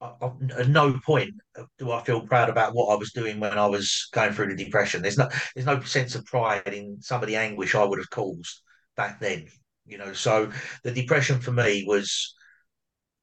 [0.00, 1.34] I, I, at no point
[1.78, 4.64] do I feel proud about what I was doing when I was going through the
[4.64, 5.02] depression.
[5.02, 8.10] There's no there's no sense of pride in some of the anguish I would have
[8.10, 8.62] caused
[8.96, 9.46] back then.
[9.84, 10.50] You know, so
[10.84, 12.34] the depression for me was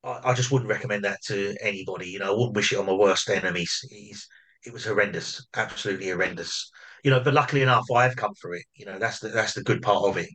[0.03, 2.09] I, I just wouldn't recommend that to anybody.
[2.09, 3.85] You know, I wouldn't wish it on my worst enemies.
[3.89, 4.27] He's,
[4.65, 6.71] it was horrendous, absolutely horrendous.
[7.03, 8.65] You know, but luckily enough, I have come through it.
[8.75, 10.29] You know, that's the that's the good part of it.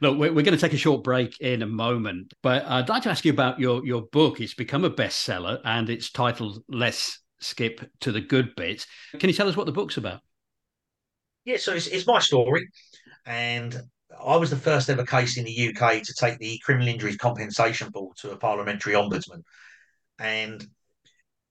[0.00, 3.04] Look, we're, we're going to take a short break in a moment, but I'd like
[3.04, 4.40] to ask you about your your book.
[4.40, 8.86] It's become a bestseller, and it's titled "Let's Skip to the Good Bit."
[9.18, 10.20] Can you tell us what the book's about?
[11.44, 12.68] Yeah, so it's, it's my story,
[13.26, 13.76] and
[14.22, 17.90] I was the first ever case in the UK to take the Criminal Injuries Compensation
[17.90, 19.42] Board to a parliamentary ombudsman,
[20.18, 20.66] and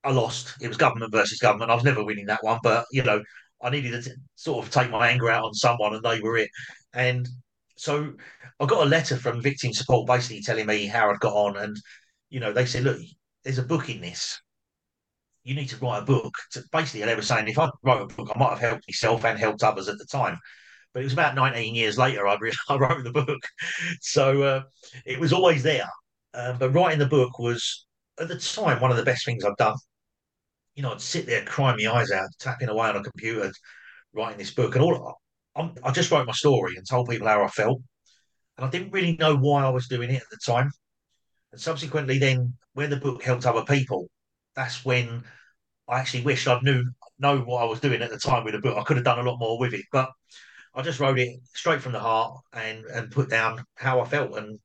[0.04, 0.54] I lost.
[0.60, 1.70] It was government versus government.
[1.70, 3.22] I was never winning that one, but you know,
[3.62, 6.50] I needed to sort of take my anger out on someone, and they were it.
[6.92, 7.28] And
[7.76, 8.12] so
[8.60, 11.76] I got a letter from victim support basically telling me how I'd got on, and
[12.30, 12.98] you know, they said, look,
[13.44, 14.40] there's a book in this.
[15.44, 16.34] You need to write a book.
[16.72, 19.38] Basically, they were saying if I wrote a book, I might have helped myself and
[19.38, 20.38] helped others at the time.
[20.94, 23.42] But it was about 19 years later I, re- I wrote the book.
[24.00, 24.62] So uh,
[25.04, 25.88] it was always there.
[26.32, 27.86] Uh, but writing the book was,
[28.18, 29.76] at the time, one of the best things I've done.
[30.74, 33.52] You know, I'd sit there crying my eyes out, tapping away on a computer,
[34.12, 34.74] writing this book.
[34.74, 35.18] And all
[35.56, 37.80] I, I just wrote my story and told people how I felt.
[38.56, 40.70] And I didn't really know why I was doing it at the time.
[41.52, 44.08] And subsequently, then when the book helped other people,
[44.56, 45.24] that's when
[45.88, 46.84] I actually wished I knew
[47.18, 48.76] know what I was doing at the time with the book.
[48.76, 50.10] I could have done a lot more with it, but
[50.74, 54.36] I just wrote it straight from the heart and and put down how I felt,
[54.36, 54.58] and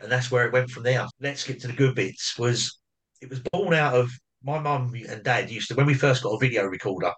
[0.00, 1.06] and that's where it went from there.
[1.20, 2.38] Let's get to the good bits.
[2.38, 2.78] Was
[3.20, 4.10] it was born out of
[4.42, 7.12] my mum and dad used to when we first got a video recorder.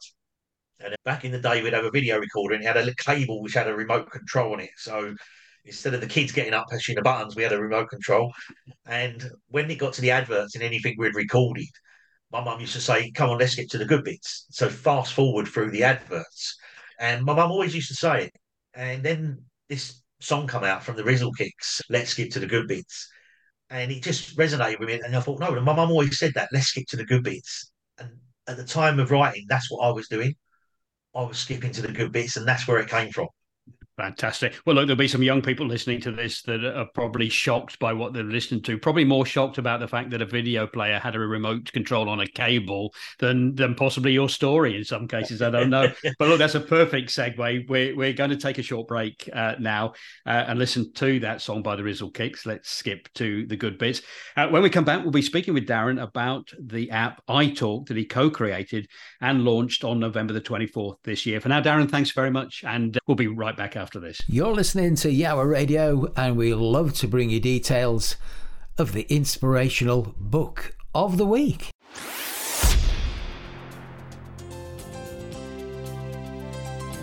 [0.81, 3.43] And back in the day, we'd have a video recorder and it had a cable
[3.43, 4.71] which had a remote control on it.
[4.77, 5.15] So
[5.65, 8.33] instead of the kids getting up pushing the buttons, we had a remote control.
[8.87, 11.67] And when it got to the adverts and anything we'd recorded,
[12.31, 15.15] my mum used to say, "Come on, let's get to the good bits." So fast
[15.15, 16.57] forward through the adverts,
[16.99, 18.33] and my mum always used to say it.
[18.75, 22.69] And then this song come out from the Rizzle Kicks, "Let's Skip to the Good
[22.69, 23.09] Bits,"
[23.71, 25.01] and it just resonated with me.
[25.01, 27.71] And I thought, no, my mum always said that, "Let's skip to the good bits."
[27.99, 28.11] And
[28.47, 30.35] at the time of writing, that's what I was doing.
[31.15, 33.29] I was skipping to the good bits, and that's where it came from.
[33.99, 34.55] Fantastic.
[34.65, 37.93] Well, look, there'll be some young people listening to this that are probably shocked by
[37.93, 38.79] what they're listening to.
[38.79, 42.21] Probably more shocked about the fact that a video player had a remote control on
[42.21, 45.43] a cable than than possibly your story in some cases.
[45.43, 45.93] I don't know.
[46.21, 47.69] but look, that's a perfect segue.
[47.69, 51.43] We're we're going to take a short break uh, now uh, and listen to that
[51.43, 52.47] song by the Rizzle Kicks.
[52.47, 54.03] Let's skip to the good bits.
[54.37, 57.97] Uh, when we come back, we'll be speaking with Darren about the app iTalk that
[57.97, 58.87] he co-created
[59.21, 61.41] and launched on November the 24th this year.
[61.41, 64.21] For now, Darren, thanks very much, and we'll be right back after after this.
[64.27, 68.17] You're listening to Yawa Radio, and we love to bring you details
[68.77, 71.71] of the inspirational book of the week.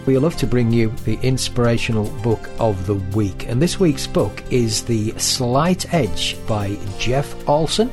[0.05, 3.49] We love to bring you the inspirational book of the week.
[3.49, 7.89] And this week's book is The Slight Edge by Jeff Olson.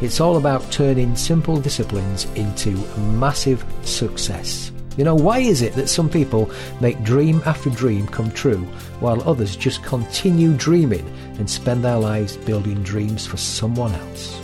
[0.00, 4.70] It's all about turning simple disciplines into massive success.
[4.96, 8.64] You know, why is it that some people make dream after dream come true
[9.00, 11.06] while others just continue dreaming
[11.38, 14.36] and spend their lives building dreams for someone else?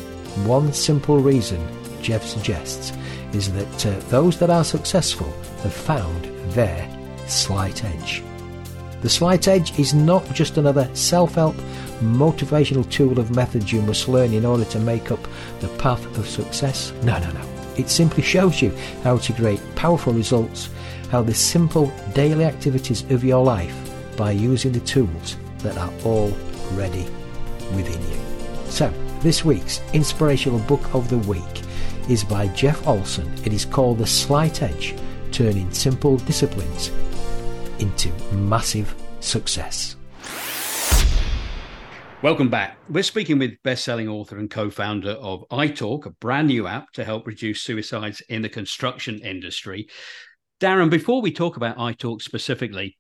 [0.44, 1.66] One simple reason,
[2.02, 2.92] Jeff suggests,
[3.32, 5.30] is that uh, those that are successful
[5.62, 6.88] have found their
[7.26, 8.22] slight edge.
[9.00, 11.56] The slight edge is not just another self help
[12.00, 15.20] motivational tool of methods you must learn in order to make up
[15.60, 16.92] the path of success.
[17.02, 17.51] No, no, no.
[17.76, 18.70] It simply shows you
[19.02, 20.68] how to create powerful results,
[21.11, 23.74] how the simple daily activities of your life
[24.16, 27.04] by using the tools that are already
[27.74, 28.20] within you.
[28.68, 31.62] So, this week's inspirational book of the week
[32.08, 33.32] is by Jeff Olson.
[33.44, 34.94] It is called The Slight Edge
[35.30, 36.90] Turning Simple Disciplines
[37.78, 39.96] into Massive Success.
[42.22, 42.76] Welcome back.
[42.88, 47.26] We're speaking with best-selling author and co-founder of iTalk, a brand new app to help
[47.26, 49.88] reduce suicides in the construction industry.
[50.61, 52.96] Darren, before we talk about iTalk specifically,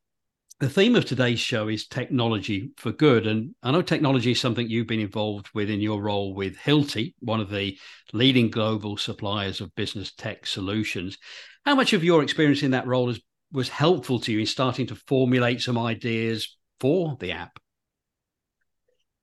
[0.58, 3.28] the theme of today's show is technology for good.
[3.28, 7.14] And I know technology is something you've been involved with in your role with Hilti,
[7.20, 7.78] one of the
[8.12, 11.16] leading global suppliers of business tech solutions.
[11.64, 13.20] How much of your experience in that role is,
[13.52, 17.61] was helpful to you in starting to formulate some ideas for the app?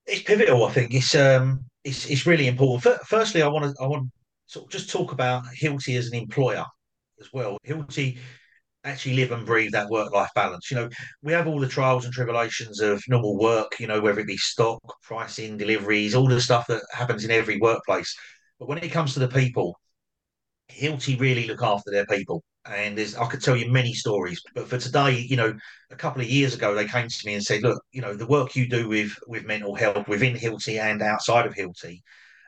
[0.06, 0.64] It's pivotal.
[0.64, 3.00] I think it's um it's it's really important.
[3.06, 4.10] Firstly, I want to I want
[4.46, 6.64] sort of just talk about Hilti as an employer
[7.20, 7.58] as well.
[7.66, 8.18] Hilti
[8.84, 10.70] actually live and breathe that work life balance.
[10.70, 10.88] You know,
[11.22, 13.78] we have all the trials and tribulations of normal work.
[13.80, 17.58] You know, whether it be stock, pricing, deliveries, all the stuff that happens in every
[17.60, 18.14] workplace.
[18.58, 19.78] But when it comes to the people,
[20.70, 22.42] Hilti really look after their people.
[22.66, 25.54] And there's, I could tell you many stories, but for today, you know,
[25.90, 28.26] a couple of years ago, they came to me and said, "Look, you know, the
[28.26, 32.02] work you do with with mental health within Hilti and outside of Hilti,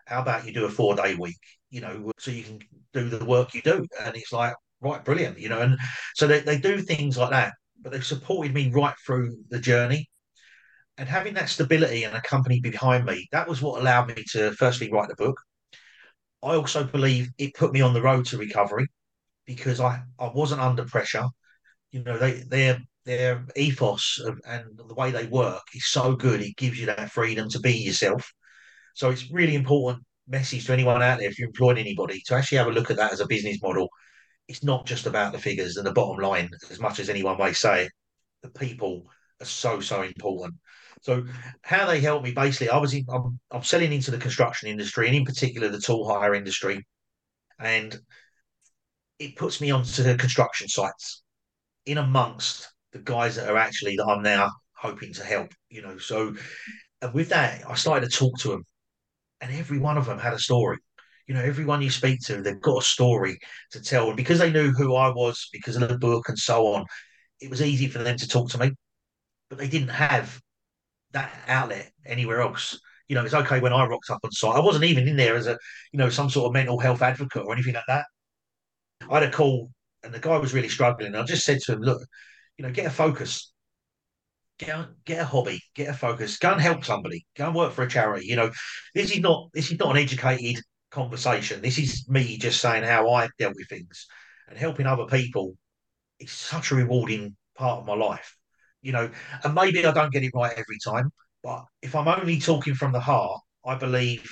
[0.06, 1.38] how about you do a four day week?
[1.70, 2.60] You know, so you can
[2.92, 5.60] do the work you do." And it's like, right, brilliant, you know.
[5.62, 5.78] And
[6.14, 10.08] so they they do things like that, but they've supported me right through the journey.
[10.98, 14.52] And having that stability and a company behind me, that was what allowed me to
[14.52, 15.40] firstly write the book,
[16.42, 18.86] I also believe it put me on the road to recovery
[19.54, 21.26] because I, I wasn't under pressure.
[21.90, 26.40] You know, they their their ethos of, and the way they work is so good.
[26.40, 28.32] It gives you that freedom to be yourself.
[28.94, 32.58] So it's really important message to anyone out there if you're employing anybody to actually
[32.58, 33.88] have a look at that as a business model.
[34.48, 37.52] It's not just about the figures and the bottom line, as much as anyone may
[37.52, 37.88] say.
[38.42, 39.06] The people
[39.40, 40.54] are so so important.
[41.02, 41.24] So
[41.62, 45.08] how they help me basically, I was in, I'm, I'm selling into the construction industry
[45.08, 46.86] and in particular the tool hire industry,
[47.58, 47.98] and
[49.18, 51.22] it puts me onto the construction sites
[51.86, 55.52] in amongst the guys that are actually that I'm now hoping to help.
[55.70, 56.34] You know, so
[57.00, 58.64] and with that, I started to talk to them,
[59.40, 60.78] and every one of them had a story.
[61.26, 63.38] You know, everyone you speak to, they've got a story
[63.72, 66.66] to tell, and because they knew who I was because of the book and so
[66.74, 66.84] on,
[67.40, 68.72] it was easy for them to talk to me.
[69.48, 70.40] But they didn't have
[71.12, 72.78] that outlet anywhere else.
[73.08, 74.56] You know, it's okay when I rocked up on site.
[74.56, 75.58] I wasn't even in there as a,
[75.92, 78.06] you know, some sort of mental health advocate or anything like that.
[79.10, 79.70] I had a call
[80.02, 81.14] and the guy was really struggling.
[81.14, 82.02] I just said to him, look,
[82.56, 83.52] you know, get a focus.
[84.58, 87.72] Get a, get a hobby, get a focus, go and help somebody, go and work
[87.72, 88.26] for a charity.
[88.26, 88.50] You know,
[88.94, 91.62] this is not this is not an educated conversation.
[91.62, 94.06] This is me just saying how I dealt with things
[94.48, 95.56] and helping other people.
[96.20, 98.36] It's such a rewarding part of my life,
[98.82, 99.10] you know.
[99.42, 101.10] And maybe I don't get it right every time,
[101.42, 104.30] but if I'm only talking from the heart, I believe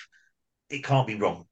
[0.68, 1.46] it can't be wrong.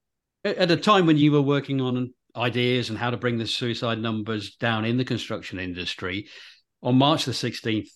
[0.44, 3.98] At a time when you were working on ideas and how to bring the suicide
[3.98, 6.28] numbers down in the construction industry,
[6.82, 7.88] on March the 16th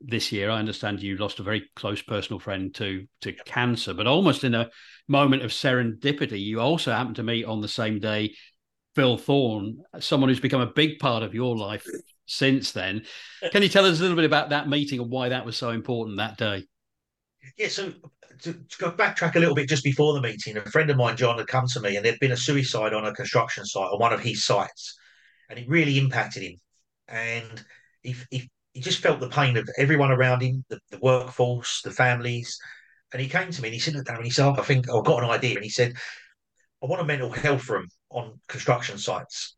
[0.00, 4.06] this year, I understand you lost a very close personal friend to to cancer, but
[4.06, 4.68] almost in a
[5.08, 8.34] moment of serendipity, you also happened to meet on the same day
[8.94, 11.86] Phil Thorne, someone who's become a big part of your life
[12.26, 13.02] since then.
[13.52, 15.70] Can you tell us a little bit about that meeting and why that was so
[15.70, 16.64] important that day?
[17.56, 17.92] Yeah, so
[18.42, 21.38] to, to, backtrack a little bit just before the meeting, a friend of mine, John,
[21.38, 24.12] had come to me and there'd been a suicide on a construction site on one
[24.12, 24.94] of his sites,
[25.50, 26.56] and it really impacted him.
[27.08, 27.64] And
[28.02, 31.90] he, he, he just felt the pain of everyone around him, the, the workforce, the
[31.90, 32.58] families.
[33.12, 35.22] And he came to me and he said, Darren, he said, I think I've got
[35.22, 35.54] an idea.
[35.54, 35.94] And he said,
[36.82, 39.56] I want a mental health room on construction sites.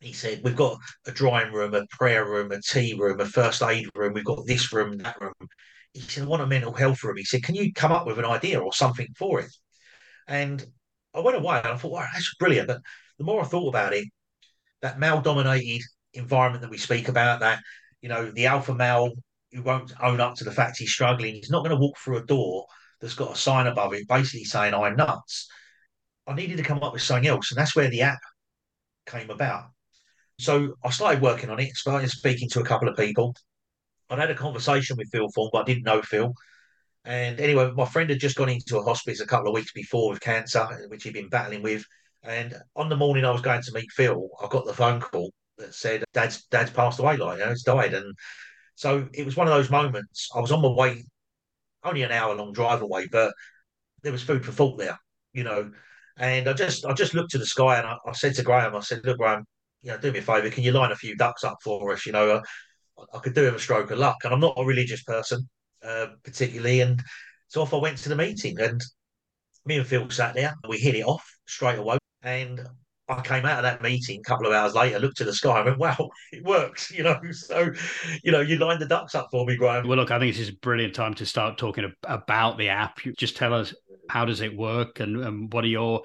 [0.00, 3.62] He said, We've got a drawing room, a prayer room, a tea room, a first
[3.62, 5.32] aid room, we've got this room, that room
[5.92, 7.16] he said, I want a mental health room.
[7.16, 9.50] He said, Can you come up with an idea or something for it?
[10.26, 10.64] And
[11.14, 12.68] I went away and I thought, wow, that's brilliant.
[12.68, 12.80] But
[13.18, 14.08] the more I thought about it,
[14.80, 15.82] that male dominated
[16.14, 17.60] environment that we speak about, that,
[18.00, 19.12] you know, the alpha male
[19.52, 22.18] who won't own up to the fact he's struggling, he's not going to walk through
[22.18, 22.66] a door
[23.00, 25.48] that's got a sign above it basically saying, I'm nuts.
[26.26, 27.50] I needed to come up with something else.
[27.50, 28.20] And that's where the app
[29.06, 29.64] came about.
[30.38, 33.34] So I started working on it, started speaking to a couple of people.
[34.12, 36.34] I'd had a conversation with Phil Thorne, but I didn't know Phil.
[37.04, 40.10] And anyway, my friend had just gone into a hospice a couple of weeks before
[40.10, 41.84] with cancer, which he'd been battling with.
[42.22, 45.32] And on the morning I was going to meet Phil, I got the phone call
[45.58, 48.14] that said, "Dad's Dad's passed away, like you know, he's died." And
[48.76, 50.28] so it was one of those moments.
[50.34, 51.04] I was on my way,
[51.84, 53.34] only an hour long drive away, but
[54.02, 54.98] there was food for thought there,
[55.32, 55.72] you know.
[56.18, 58.76] And I just I just looked to the sky and I, I said to Graham,
[58.76, 59.44] I said, "Look, Graham,
[59.82, 62.06] you know, do me a favour, can you line a few ducks up for us?
[62.06, 62.42] You know,
[63.14, 64.18] I could do him a stroke of luck.
[64.24, 65.48] And I'm not a religious person,
[65.82, 66.80] uh, particularly.
[66.80, 67.02] And
[67.48, 68.80] so off I went to the meeting, and
[69.64, 71.98] me and Phil sat there, and we hit it off straight away.
[72.22, 72.60] And
[73.08, 75.58] I came out of that meeting a couple of hours later, looked to the sky,
[75.58, 77.70] and went, "Wow, it works!" You know, so
[78.22, 79.86] you know, you lined the ducks up for me, Graham.
[79.86, 83.04] Well, look, I think this is a brilliant time to start talking about the app.
[83.04, 83.74] You just tell us
[84.08, 86.02] how does it work, and, and what are your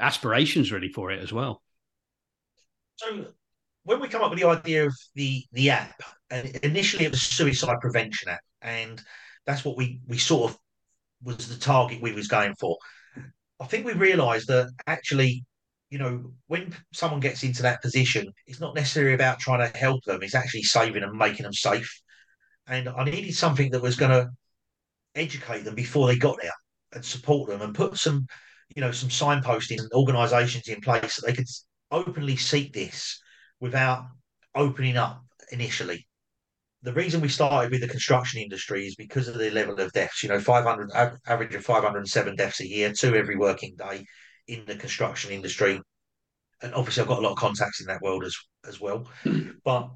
[0.00, 1.62] aspirations really for it as well.
[2.96, 3.26] So
[3.86, 5.94] when we come up with the idea of the the app,
[6.30, 9.00] and initially it was suicide prevention app, and
[9.46, 10.58] that's what we we sort of
[11.22, 12.76] was the target we was going for.
[13.60, 15.44] I think we realised that actually,
[15.88, 20.02] you know, when someone gets into that position, it's not necessarily about trying to help
[20.04, 21.88] them; it's actually saving and making them safe.
[22.66, 24.28] And I needed something that was going to
[25.14, 26.50] educate them before they got there
[26.92, 28.26] and support them and put some,
[28.74, 31.46] you know, some signposting and organisations in place that they could
[31.92, 33.20] openly seek this
[33.60, 34.06] without
[34.54, 36.06] opening up initially.
[36.82, 40.22] The reason we started with the construction industry is because of the level of deaths.
[40.22, 40.90] You know, 500
[41.26, 44.04] average of 507 deaths a year, two every working day
[44.46, 45.80] in the construction industry.
[46.62, 49.08] And obviously, I've got a lot of contacts in that world as as well.
[49.22, 49.50] Hmm.
[49.64, 49.90] but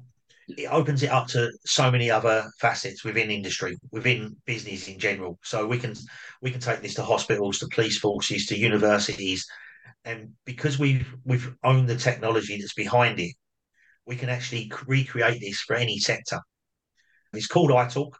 [0.57, 5.39] it opens it up to so many other facets within industry, within business in general.
[5.43, 5.93] So we can
[6.41, 9.45] we can take this to hospitals, to police forces, to universities,
[10.05, 13.35] and because we've we've owned the technology that's behind it,
[14.05, 16.39] we can actually recreate this for any sector.
[17.33, 18.11] It's called iTalk.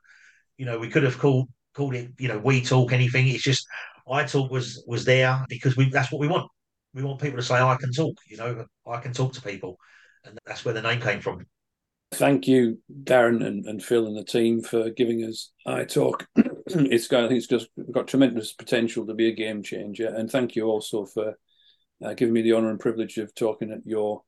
[0.57, 3.27] You know, we could have called called it, you know, We Talk, anything.
[3.27, 3.65] It's just
[4.07, 6.49] iTalk was was there because we that's what we want.
[6.93, 9.77] We want people to say, I can talk, you know, I can talk to people.
[10.25, 11.45] And that's where the name came from.
[12.13, 16.25] Thank you, Darren and, and Phil and the team for giving us iTalk.
[16.35, 20.07] it's got, I think it's just got tremendous potential to be a game changer.
[20.07, 21.35] And thank you also for
[22.03, 24.23] uh, giving me the honour and privilege of talking at your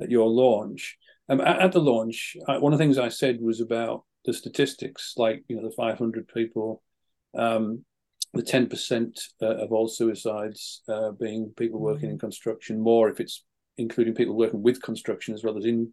[0.00, 0.96] at your launch.
[1.28, 4.32] Um, at, at, the launch, I, one of the things I said was about the
[4.32, 6.82] statistics, like you know the 500 people,
[7.36, 7.84] um,
[8.34, 13.44] the 10% uh, of all suicides uh, being people working in construction, more if it's
[13.76, 15.92] including people working with construction as well as in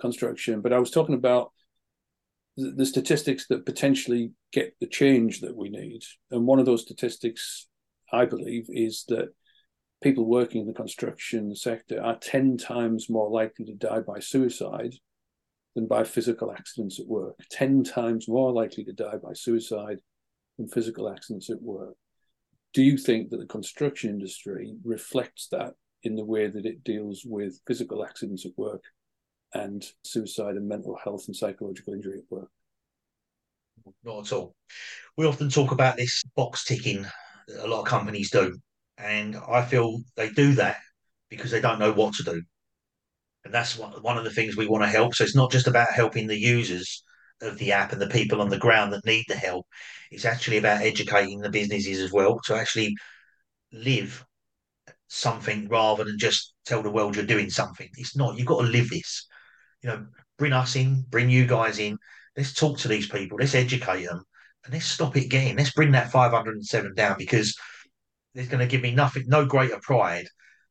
[0.00, 0.60] construction.
[0.60, 1.52] But I was talking about
[2.56, 6.02] the, the statistics that potentially get the change that we need.
[6.30, 7.66] And one of those statistics,
[8.12, 9.28] I believe, is that
[10.02, 14.94] people working in the construction sector are 10 times more likely to die by suicide
[15.74, 17.36] than by physical accidents at work.
[17.50, 19.98] 10 times more likely to die by suicide
[20.56, 21.94] than physical accidents at work.
[22.74, 27.22] Do you think that the construction industry reflects that in the way that it deals
[27.24, 28.84] with physical accidents at work
[29.54, 32.50] and suicide and mental health and psychological injury at work?
[34.04, 34.54] Not at all.
[35.16, 37.06] We often talk about this box ticking
[37.60, 38.58] a lot of companies do.
[38.98, 40.78] And I feel they do that
[41.30, 42.42] because they don't know what to do.
[43.44, 45.14] And that's one, of the things we want to help.
[45.14, 47.02] So it's not just about helping the users
[47.40, 49.66] of the app and the people on the ground that need the help.
[50.10, 52.94] It's actually about educating the businesses as well to actually
[53.72, 54.24] live
[55.06, 57.88] something rather than just tell the world you're doing something.
[57.96, 59.26] It's not, you've got to live this.
[59.82, 61.96] You know, bring us in, bring you guys in.
[62.36, 64.22] Let's talk to these people, let's educate them,
[64.64, 65.56] and let's stop it getting.
[65.56, 67.54] Let's bring that 507 down because
[68.38, 70.28] there's going to give me nothing, no greater pride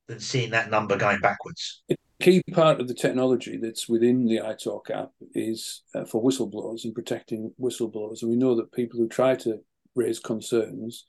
[0.07, 1.84] than seeing that number going backwards.
[1.91, 6.86] A key part of the technology that's within the iTalk app is uh, for whistleblowers
[6.86, 8.22] and protecting whistleblowers.
[8.22, 9.57] And we know that people who try to
[9.95, 11.03] raise concerns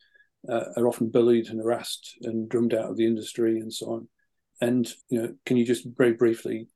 [0.48, 4.09] uh, are often bullied and harassed and drummed out of the industry and so on.
[4.61, 6.66] And you know, can you just very briefly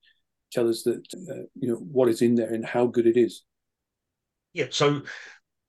[0.53, 3.43] tell us that uh, you know what is in there and how good it is?
[4.53, 5.03] Yeah, so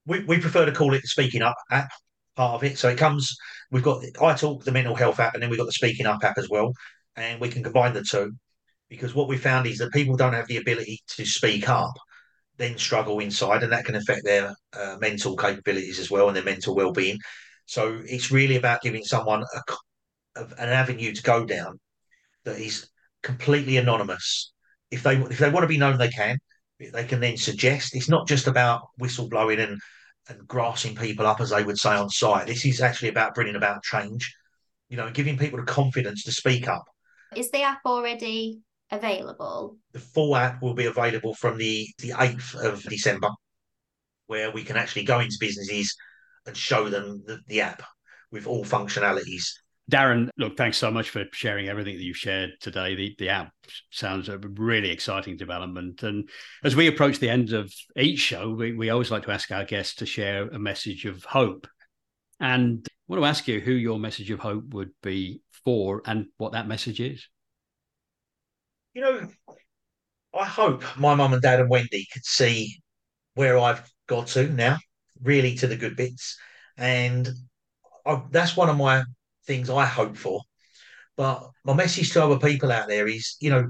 [0.06, 1.90] we, we prefer to call it the Speaking Up app
[2.36, 2.78] part of it.
[2.78, 3.36] So it comes,
[3.72, 6.38] we've got iTalk, the mental health app, and then we've got the Speaking Up app
[6.38, 6.74] as well.
[7.16, 8.32] And we can combine the two
[8.90, 11.94] because what we found is that people don't have the ability to speak up,
[12.58, 16.44] then struggle inside, and that can affect their uh, mental capabilities as well and their
[16.44, 17.18] mental well being.
[17.66, 19.44] So it's really about giving someone
[20.36, 21.80] a, an avenue to go down
[22.46, 22.88] that is
[23.22, 24.52] completely anonymous.
[24.92, 26.38] If they if they want to be known, they can.
[26.80, 27.96] They can then suggest.
[27.96, 29.80] It's not just about whistleblowing and
[30.30, 32.48] and grassing people up, as they would say on site.
[32.48, 34.34] This is actually about bringing about change,
[34.90, 36.84] you know, giving people the confidence to speak up.
[37.36, 38.62] Is the app already
[38.92, 39.78] available?
[39.92, 43.30] The full app will be available from the, the 8th of December,
[44.28, 45.96] where we can actually go into businesses
[46.46, 47.82] and show them the, the app
[48.32, 49.46] with all functionalities.
[49.92, 52.96] Darren, look, thanks so much for sharing everything that you've shared today.
[52.96, 53.52] The, the app
[53.92, 56.04] sounds a really exciting development.
[56.04, 56.30] And
[56.64, 59.66] as we approach the end of each show, we, we always like to ask our
[59.66, 61.68] guests to share a message of hope.
[62.40, 66.28] And I want to ask you who your message of hope would be for and
[66.38, 67.28] what that message is.
[68.94, 69.28] You know,
[70.34, 72.82] I hope my mum and dad and Wendy could see
[73.34, 74.78] where I've got to now,
[75.22, 76.38] really to the good bits.
[76.78, 77.30] And
[78.06, 79.04] I, that's one of my
[79.46, 80.42] things I hope for.
[81.16, 83.70] But my message to other people out there is, you know,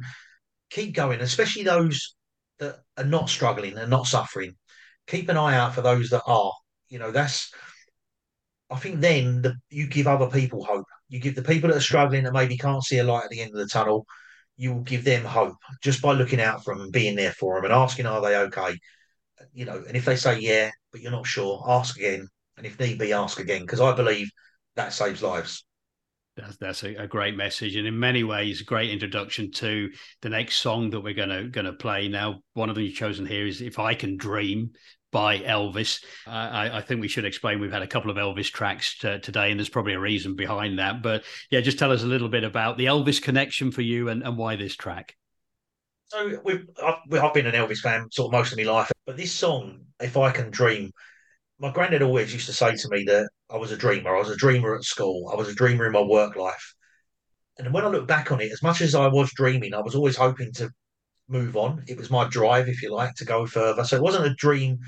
[0.70, 2.16] keep going, especially those
[2.60, 4.56] that are not struggling and not suffering.
[5.08, 6.52] Keep an eye out for those that are.
[6.90, 7.52] You know, that's.
[8.70, 10.86] I think then the, you give other people hope.
[11.10, 13.42] You give the people that are struggling that maybe can't see a light at the
[13.42, 14.06] end of the tunnel.
[14.58, 17.56] You will give them hope just by looking out for them and being there for
[17.56, 18.80] them and asking, "Are they okay?"
[19.54, 22.80] You know, and if they say yeah, but you're not sure, ask again, and if
[22.80, 24.32] need be, ask again, because I believe
[24.76, 25.66] that saves lives.
[26.36, 29.92] That's, that's a, a, great message, and in many ways, a great introduction to
[30.24, 32.08] the next song that we're gonna gonna play.
[32.08, 34.72] Now, one of them you've chosen here is "If I Can Dream"
[35.14, 36.04] by Elvis.
[36.28, 39.52] I, I, think we should explain we've had a couple of Elvis tracks t- today,
[39.52, 41.04] and there's probably a reason behind that.
[41.04, 44.24] But yeah, just tell us a little bit about the Elvis connection for you and,
[44.24, 45.16] and why this track.
[46.08, 49.16] So we've I've, I've been an Elvis fan sort of most of my life, but
[49.16, 50.92] this song, "If I Can Dream,"
[51.60, 54.16] my granddad always used to say to me that I was a dreamer.
[54.16, 55.30] I was a dreamer at school.
[55.32, 56.74] I was a dreamer in my work life.
[57.58, 59.96] And when I look back on it, as much as I was dreaming, I was
[59.96, 60.70] always hoping to
[61.28, 61.84] move on.
[61.88, 63.84] It was my drive, if you like, to go further.
[63.84, 64.80] So it wasn't a dream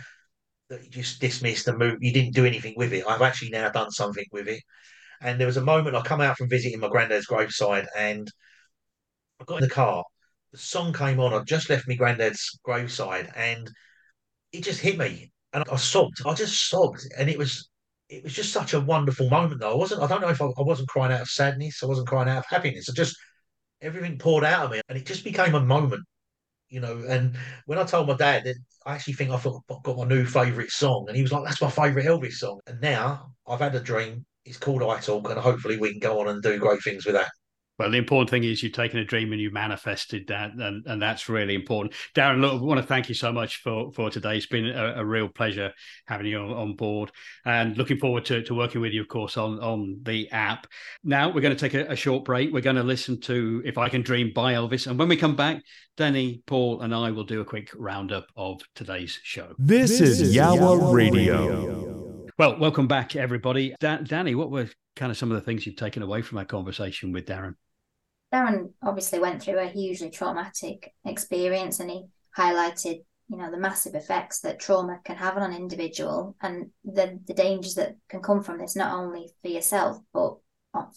[0.69, 1.99] that you just dismissed and moved.
[2.01, 3.05] You didn't do anything with it.
[3.07, 4.61] I've actually now done something with it.
[5.21, 8.27] And there was a moment I come out from visiting my granddad's graveside and
[9.39, 10.03] I got in the car.
[10.51, 11.33] The song came on.
[11.33, 13.69] I'd just left my granddad's graveside and
[14.51, 16.21] it just hit me and I sobbed.
[16.25, 17.69] I just sobbed, and it was
[18.09, 19.61] it was just such a wonderful moment.
[19.61, 20.01] Though I wasn't.
[20.03, 21.81] I don't know if I, I wasn't crying out of sadness.
[21.81, 22.89] I wasn't crying out of happiness.
[22.89, 23.17] I just
[23.81, 26.03] everything poured out of me, and it just became a moment.
[26.69, 27.37] You know, and
[27.67, 31.05] when I told my dad that I actually think I got my new favourite song,
[31.07, 34.25] and he was like, "That's my favourite Elvis song." And now I've had a dream.
[34.45, 37.31] It's called iTalk, and hopefully we can go on and do great things with that.
[37.77, 41.01] Well, the important thing is you've taken a dream and you manifested that, and, and
[41.01, 41.93] that's really important.
[42.15, 44.37] Darren, look, I want to thank you so much for, for today.
[44.37, 45.73] It's been a, a real pleasure
[46.05, 47.11] having you on, on, board
[47.43, 50.67] and looking forward to, to working with you, of course, on, on the app.
[51.03, 52.53] Now, we're going to take a, a short break.
[52.53, 54.87] We're going to listen to If I Can Dream by Elvis.
[54.87, 55.61] And when we come back,
[55.97, 59.53] Danny, Paul, and I will do a quick roundup of today's show.
[59.57, 61.47] This, this is Yawa Radio.
[61.47, 62.27] Radio.
[62.37, 63.75] Well, welcome back, everybody.
[63.79, 66.45] Da- Danny, what were kind of some of the things you've taken away from our
[66.45, 67.55] conversation with Darren?
[68.33, 72.03] Darren obviously went through a hugely traumatic experience and he
[72.37, 77.19] highlighted, you know, the massive effects that trauma can have on an individual and the,
[77.27, 80.35] the dangers that can come from this, not only for yourself, but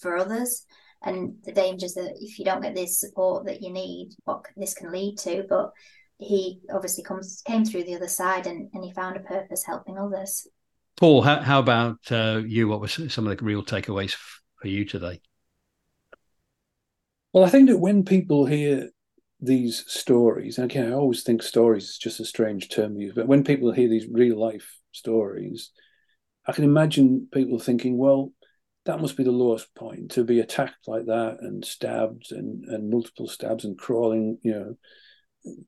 [0.01, 0.65] for others.
[1.03, 4.75] And the dangers that if you don't get this support that you need, what this
[4.75, 5.45] can lead to.
[5.49, 5.71] But
[6.19, 9.97] he obviously comes came through the other side and, and he found a purpose helping
[9.97, 10.49] others.
[10.99, 12.67] Paul, how, how about uh, you?
[12.67, 14.17] What were some of the real takeaways
[14.61, 15.21] for you today?
[17.33, 18.91] Well, I think that when people hear
[19.41, 23.29] these stories, again, I always think stories is just a strange term to use, but
[23.29, 25.71] when people hear these real life stories,
[26.47, 28.33] I can imagine people thinking, well,
[28.87, 32.89] that must be the lowest point to be attacked like that and stabbed and, and
[32.89, 34.75] multiple stabs and crawling, you know,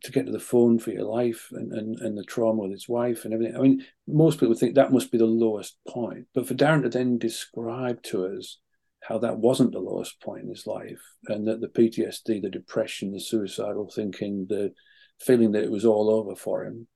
[0.03, 2.89] to get to the phone for your life and, and, and the trauma with his
[2.89, 3.57] wife and everything.
[3.57, 6.27] I mean, most people think that must be the lowest point.
[6.35, 8.59] But for Darren to then describe to us
[9.03, 13.13] how that wasn't the lowest point in his life, and that the PTSD, the depression,
[13.13, 14.73] the suicidal thinking, the
[15.21, 16.87] feeling that it was all over for him,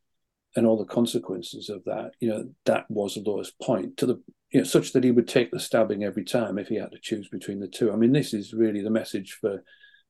[0.57, 4.23] and all the consequences of that, you know, that was the lowest point to the
[4.51, 6.99] you know, such that he would take the stabbing every time if he had to
[7.01, 7.93] choose between the two.
[7.93, 9.65] I mean, this is really the message for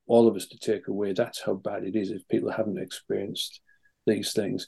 [0.07, 1.13] all of us to take away.
[1.13, 3.61] That's how bad it is if people haven't experienced
[4.07, 4.67] these things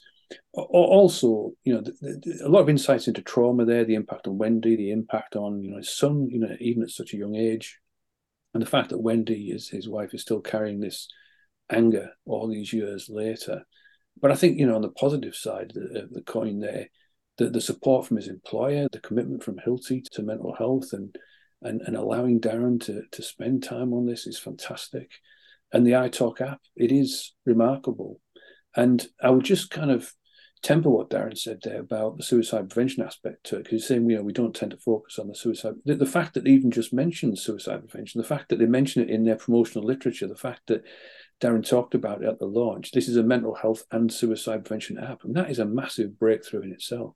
[0.53, 4.37] also, you know, the, the, a lot of insights into trauma there, the impact on
[4.37, 7.35] Wendy, the impact on you know his son, you know, even at such a young
[7.35, 7.79] age,
[8.53, 11.07] and the fact that Wendy, is his wife, is still carrying this
[11.69, 13.63] anger all these years later.
[14.19, 16.87] But I think you know on the positive side of the, coin there,
[17.37, 21.15] the, the support from his employer, the commitment from Hilti to mental health, and
[21.61, 25.11] and and allowing Darren to to spend time on this is fantastic.
[25.71, 28.21] And the iTalk app, it is remarkable
[28.77, 30.13] and I would just kind of
[30.61, 34.09] temper what Darren said there about the suicide prevention aspect to it, because he's saying,
[34.09, 35.73] you know, we don't tend to focus on the suicide.
[35.85, 39.01] The, the, fact that they even just mentioned suicide prevention, the fact that they mention
[39.01, 40.83] it in their promotional literature, the fact that
[41.41, 44.97] Darren talked about it at the launch, this is a mental health and suicide prevention
[44.97, 45.23] app.
[45.23, 47.15] And that is a massive breakthrough in itself.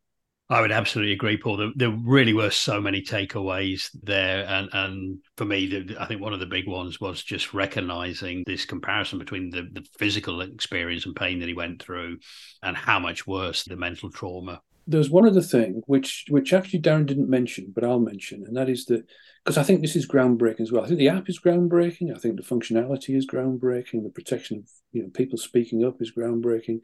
[0.52, 1.56] I would absolutely agree, Paul.
[1.56, 6.20] There, there, really were so many takeaways there, and and for me, the, I think
[6.20, 11.06] one of the big ones was just recognizing this comparison between the, the physical experience
[11.06, 12.18] and pain that he went through,
[12.62, 14.60] and how much worse the mental trauma.
[14.86, 18.68] There's one other thing which which actually Darren didn't mention, but I'll mention, and that
[18.68, 19.06] is that
[19.46, 20.84] because I think this is groundbreaking as well.
[20.84, 22.14] I think the app is groundbreaking.
[22.14, 24.04] I think the functionality is groundbreaking.
[24.04, 26.80] The protection of you know people speaking up is groundbreaking,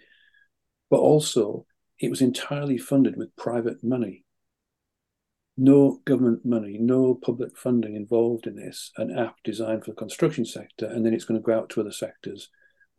[0.89, 1.65] but also
[1.99, 4.23] it was entirely funded with private money.
[5.57, 8.91] No government money, no public funding involved in this.
[8.97, 11.81] An app designed for the construction sector, and then it's going to go out to
[11.81, 12.49] other sectors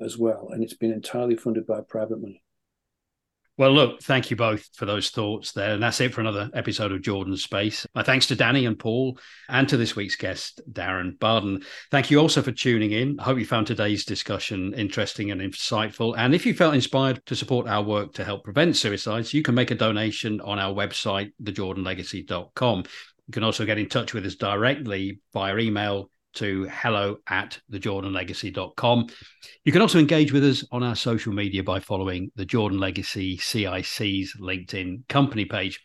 [0.01, 0.49] as well.
[0.51, 2.42] And it's been entirely funded by private money.
[3.59, 5.72] Well, look, thank you both for those thoughts there.
[5.72, 7.84] And that's it for another episode of Jordan's Space.
[7.92, 11.64] My thanks to Danny and Paul and to this week's guest, Darren Barden.
[11.90, 13.18] Thank you also for tuning in.
[13.18, 16.14] I hope you found today's discussion interesting and insightful.
[16.16, 19.56] And if you felt inspired to support our work to help prevent suicides, you can
[19.56, 22.84] make a donation on our website, thejordanlegacy.com.
[23.26, 29.07] You can also get in touch with us directly via email to hello at thejordanlegacy.com.
[29.64, 33.36] You can also engage with us on our social media by following the Jordan Legacy
[33.36, 35.80] CIC's LinkedIn company page.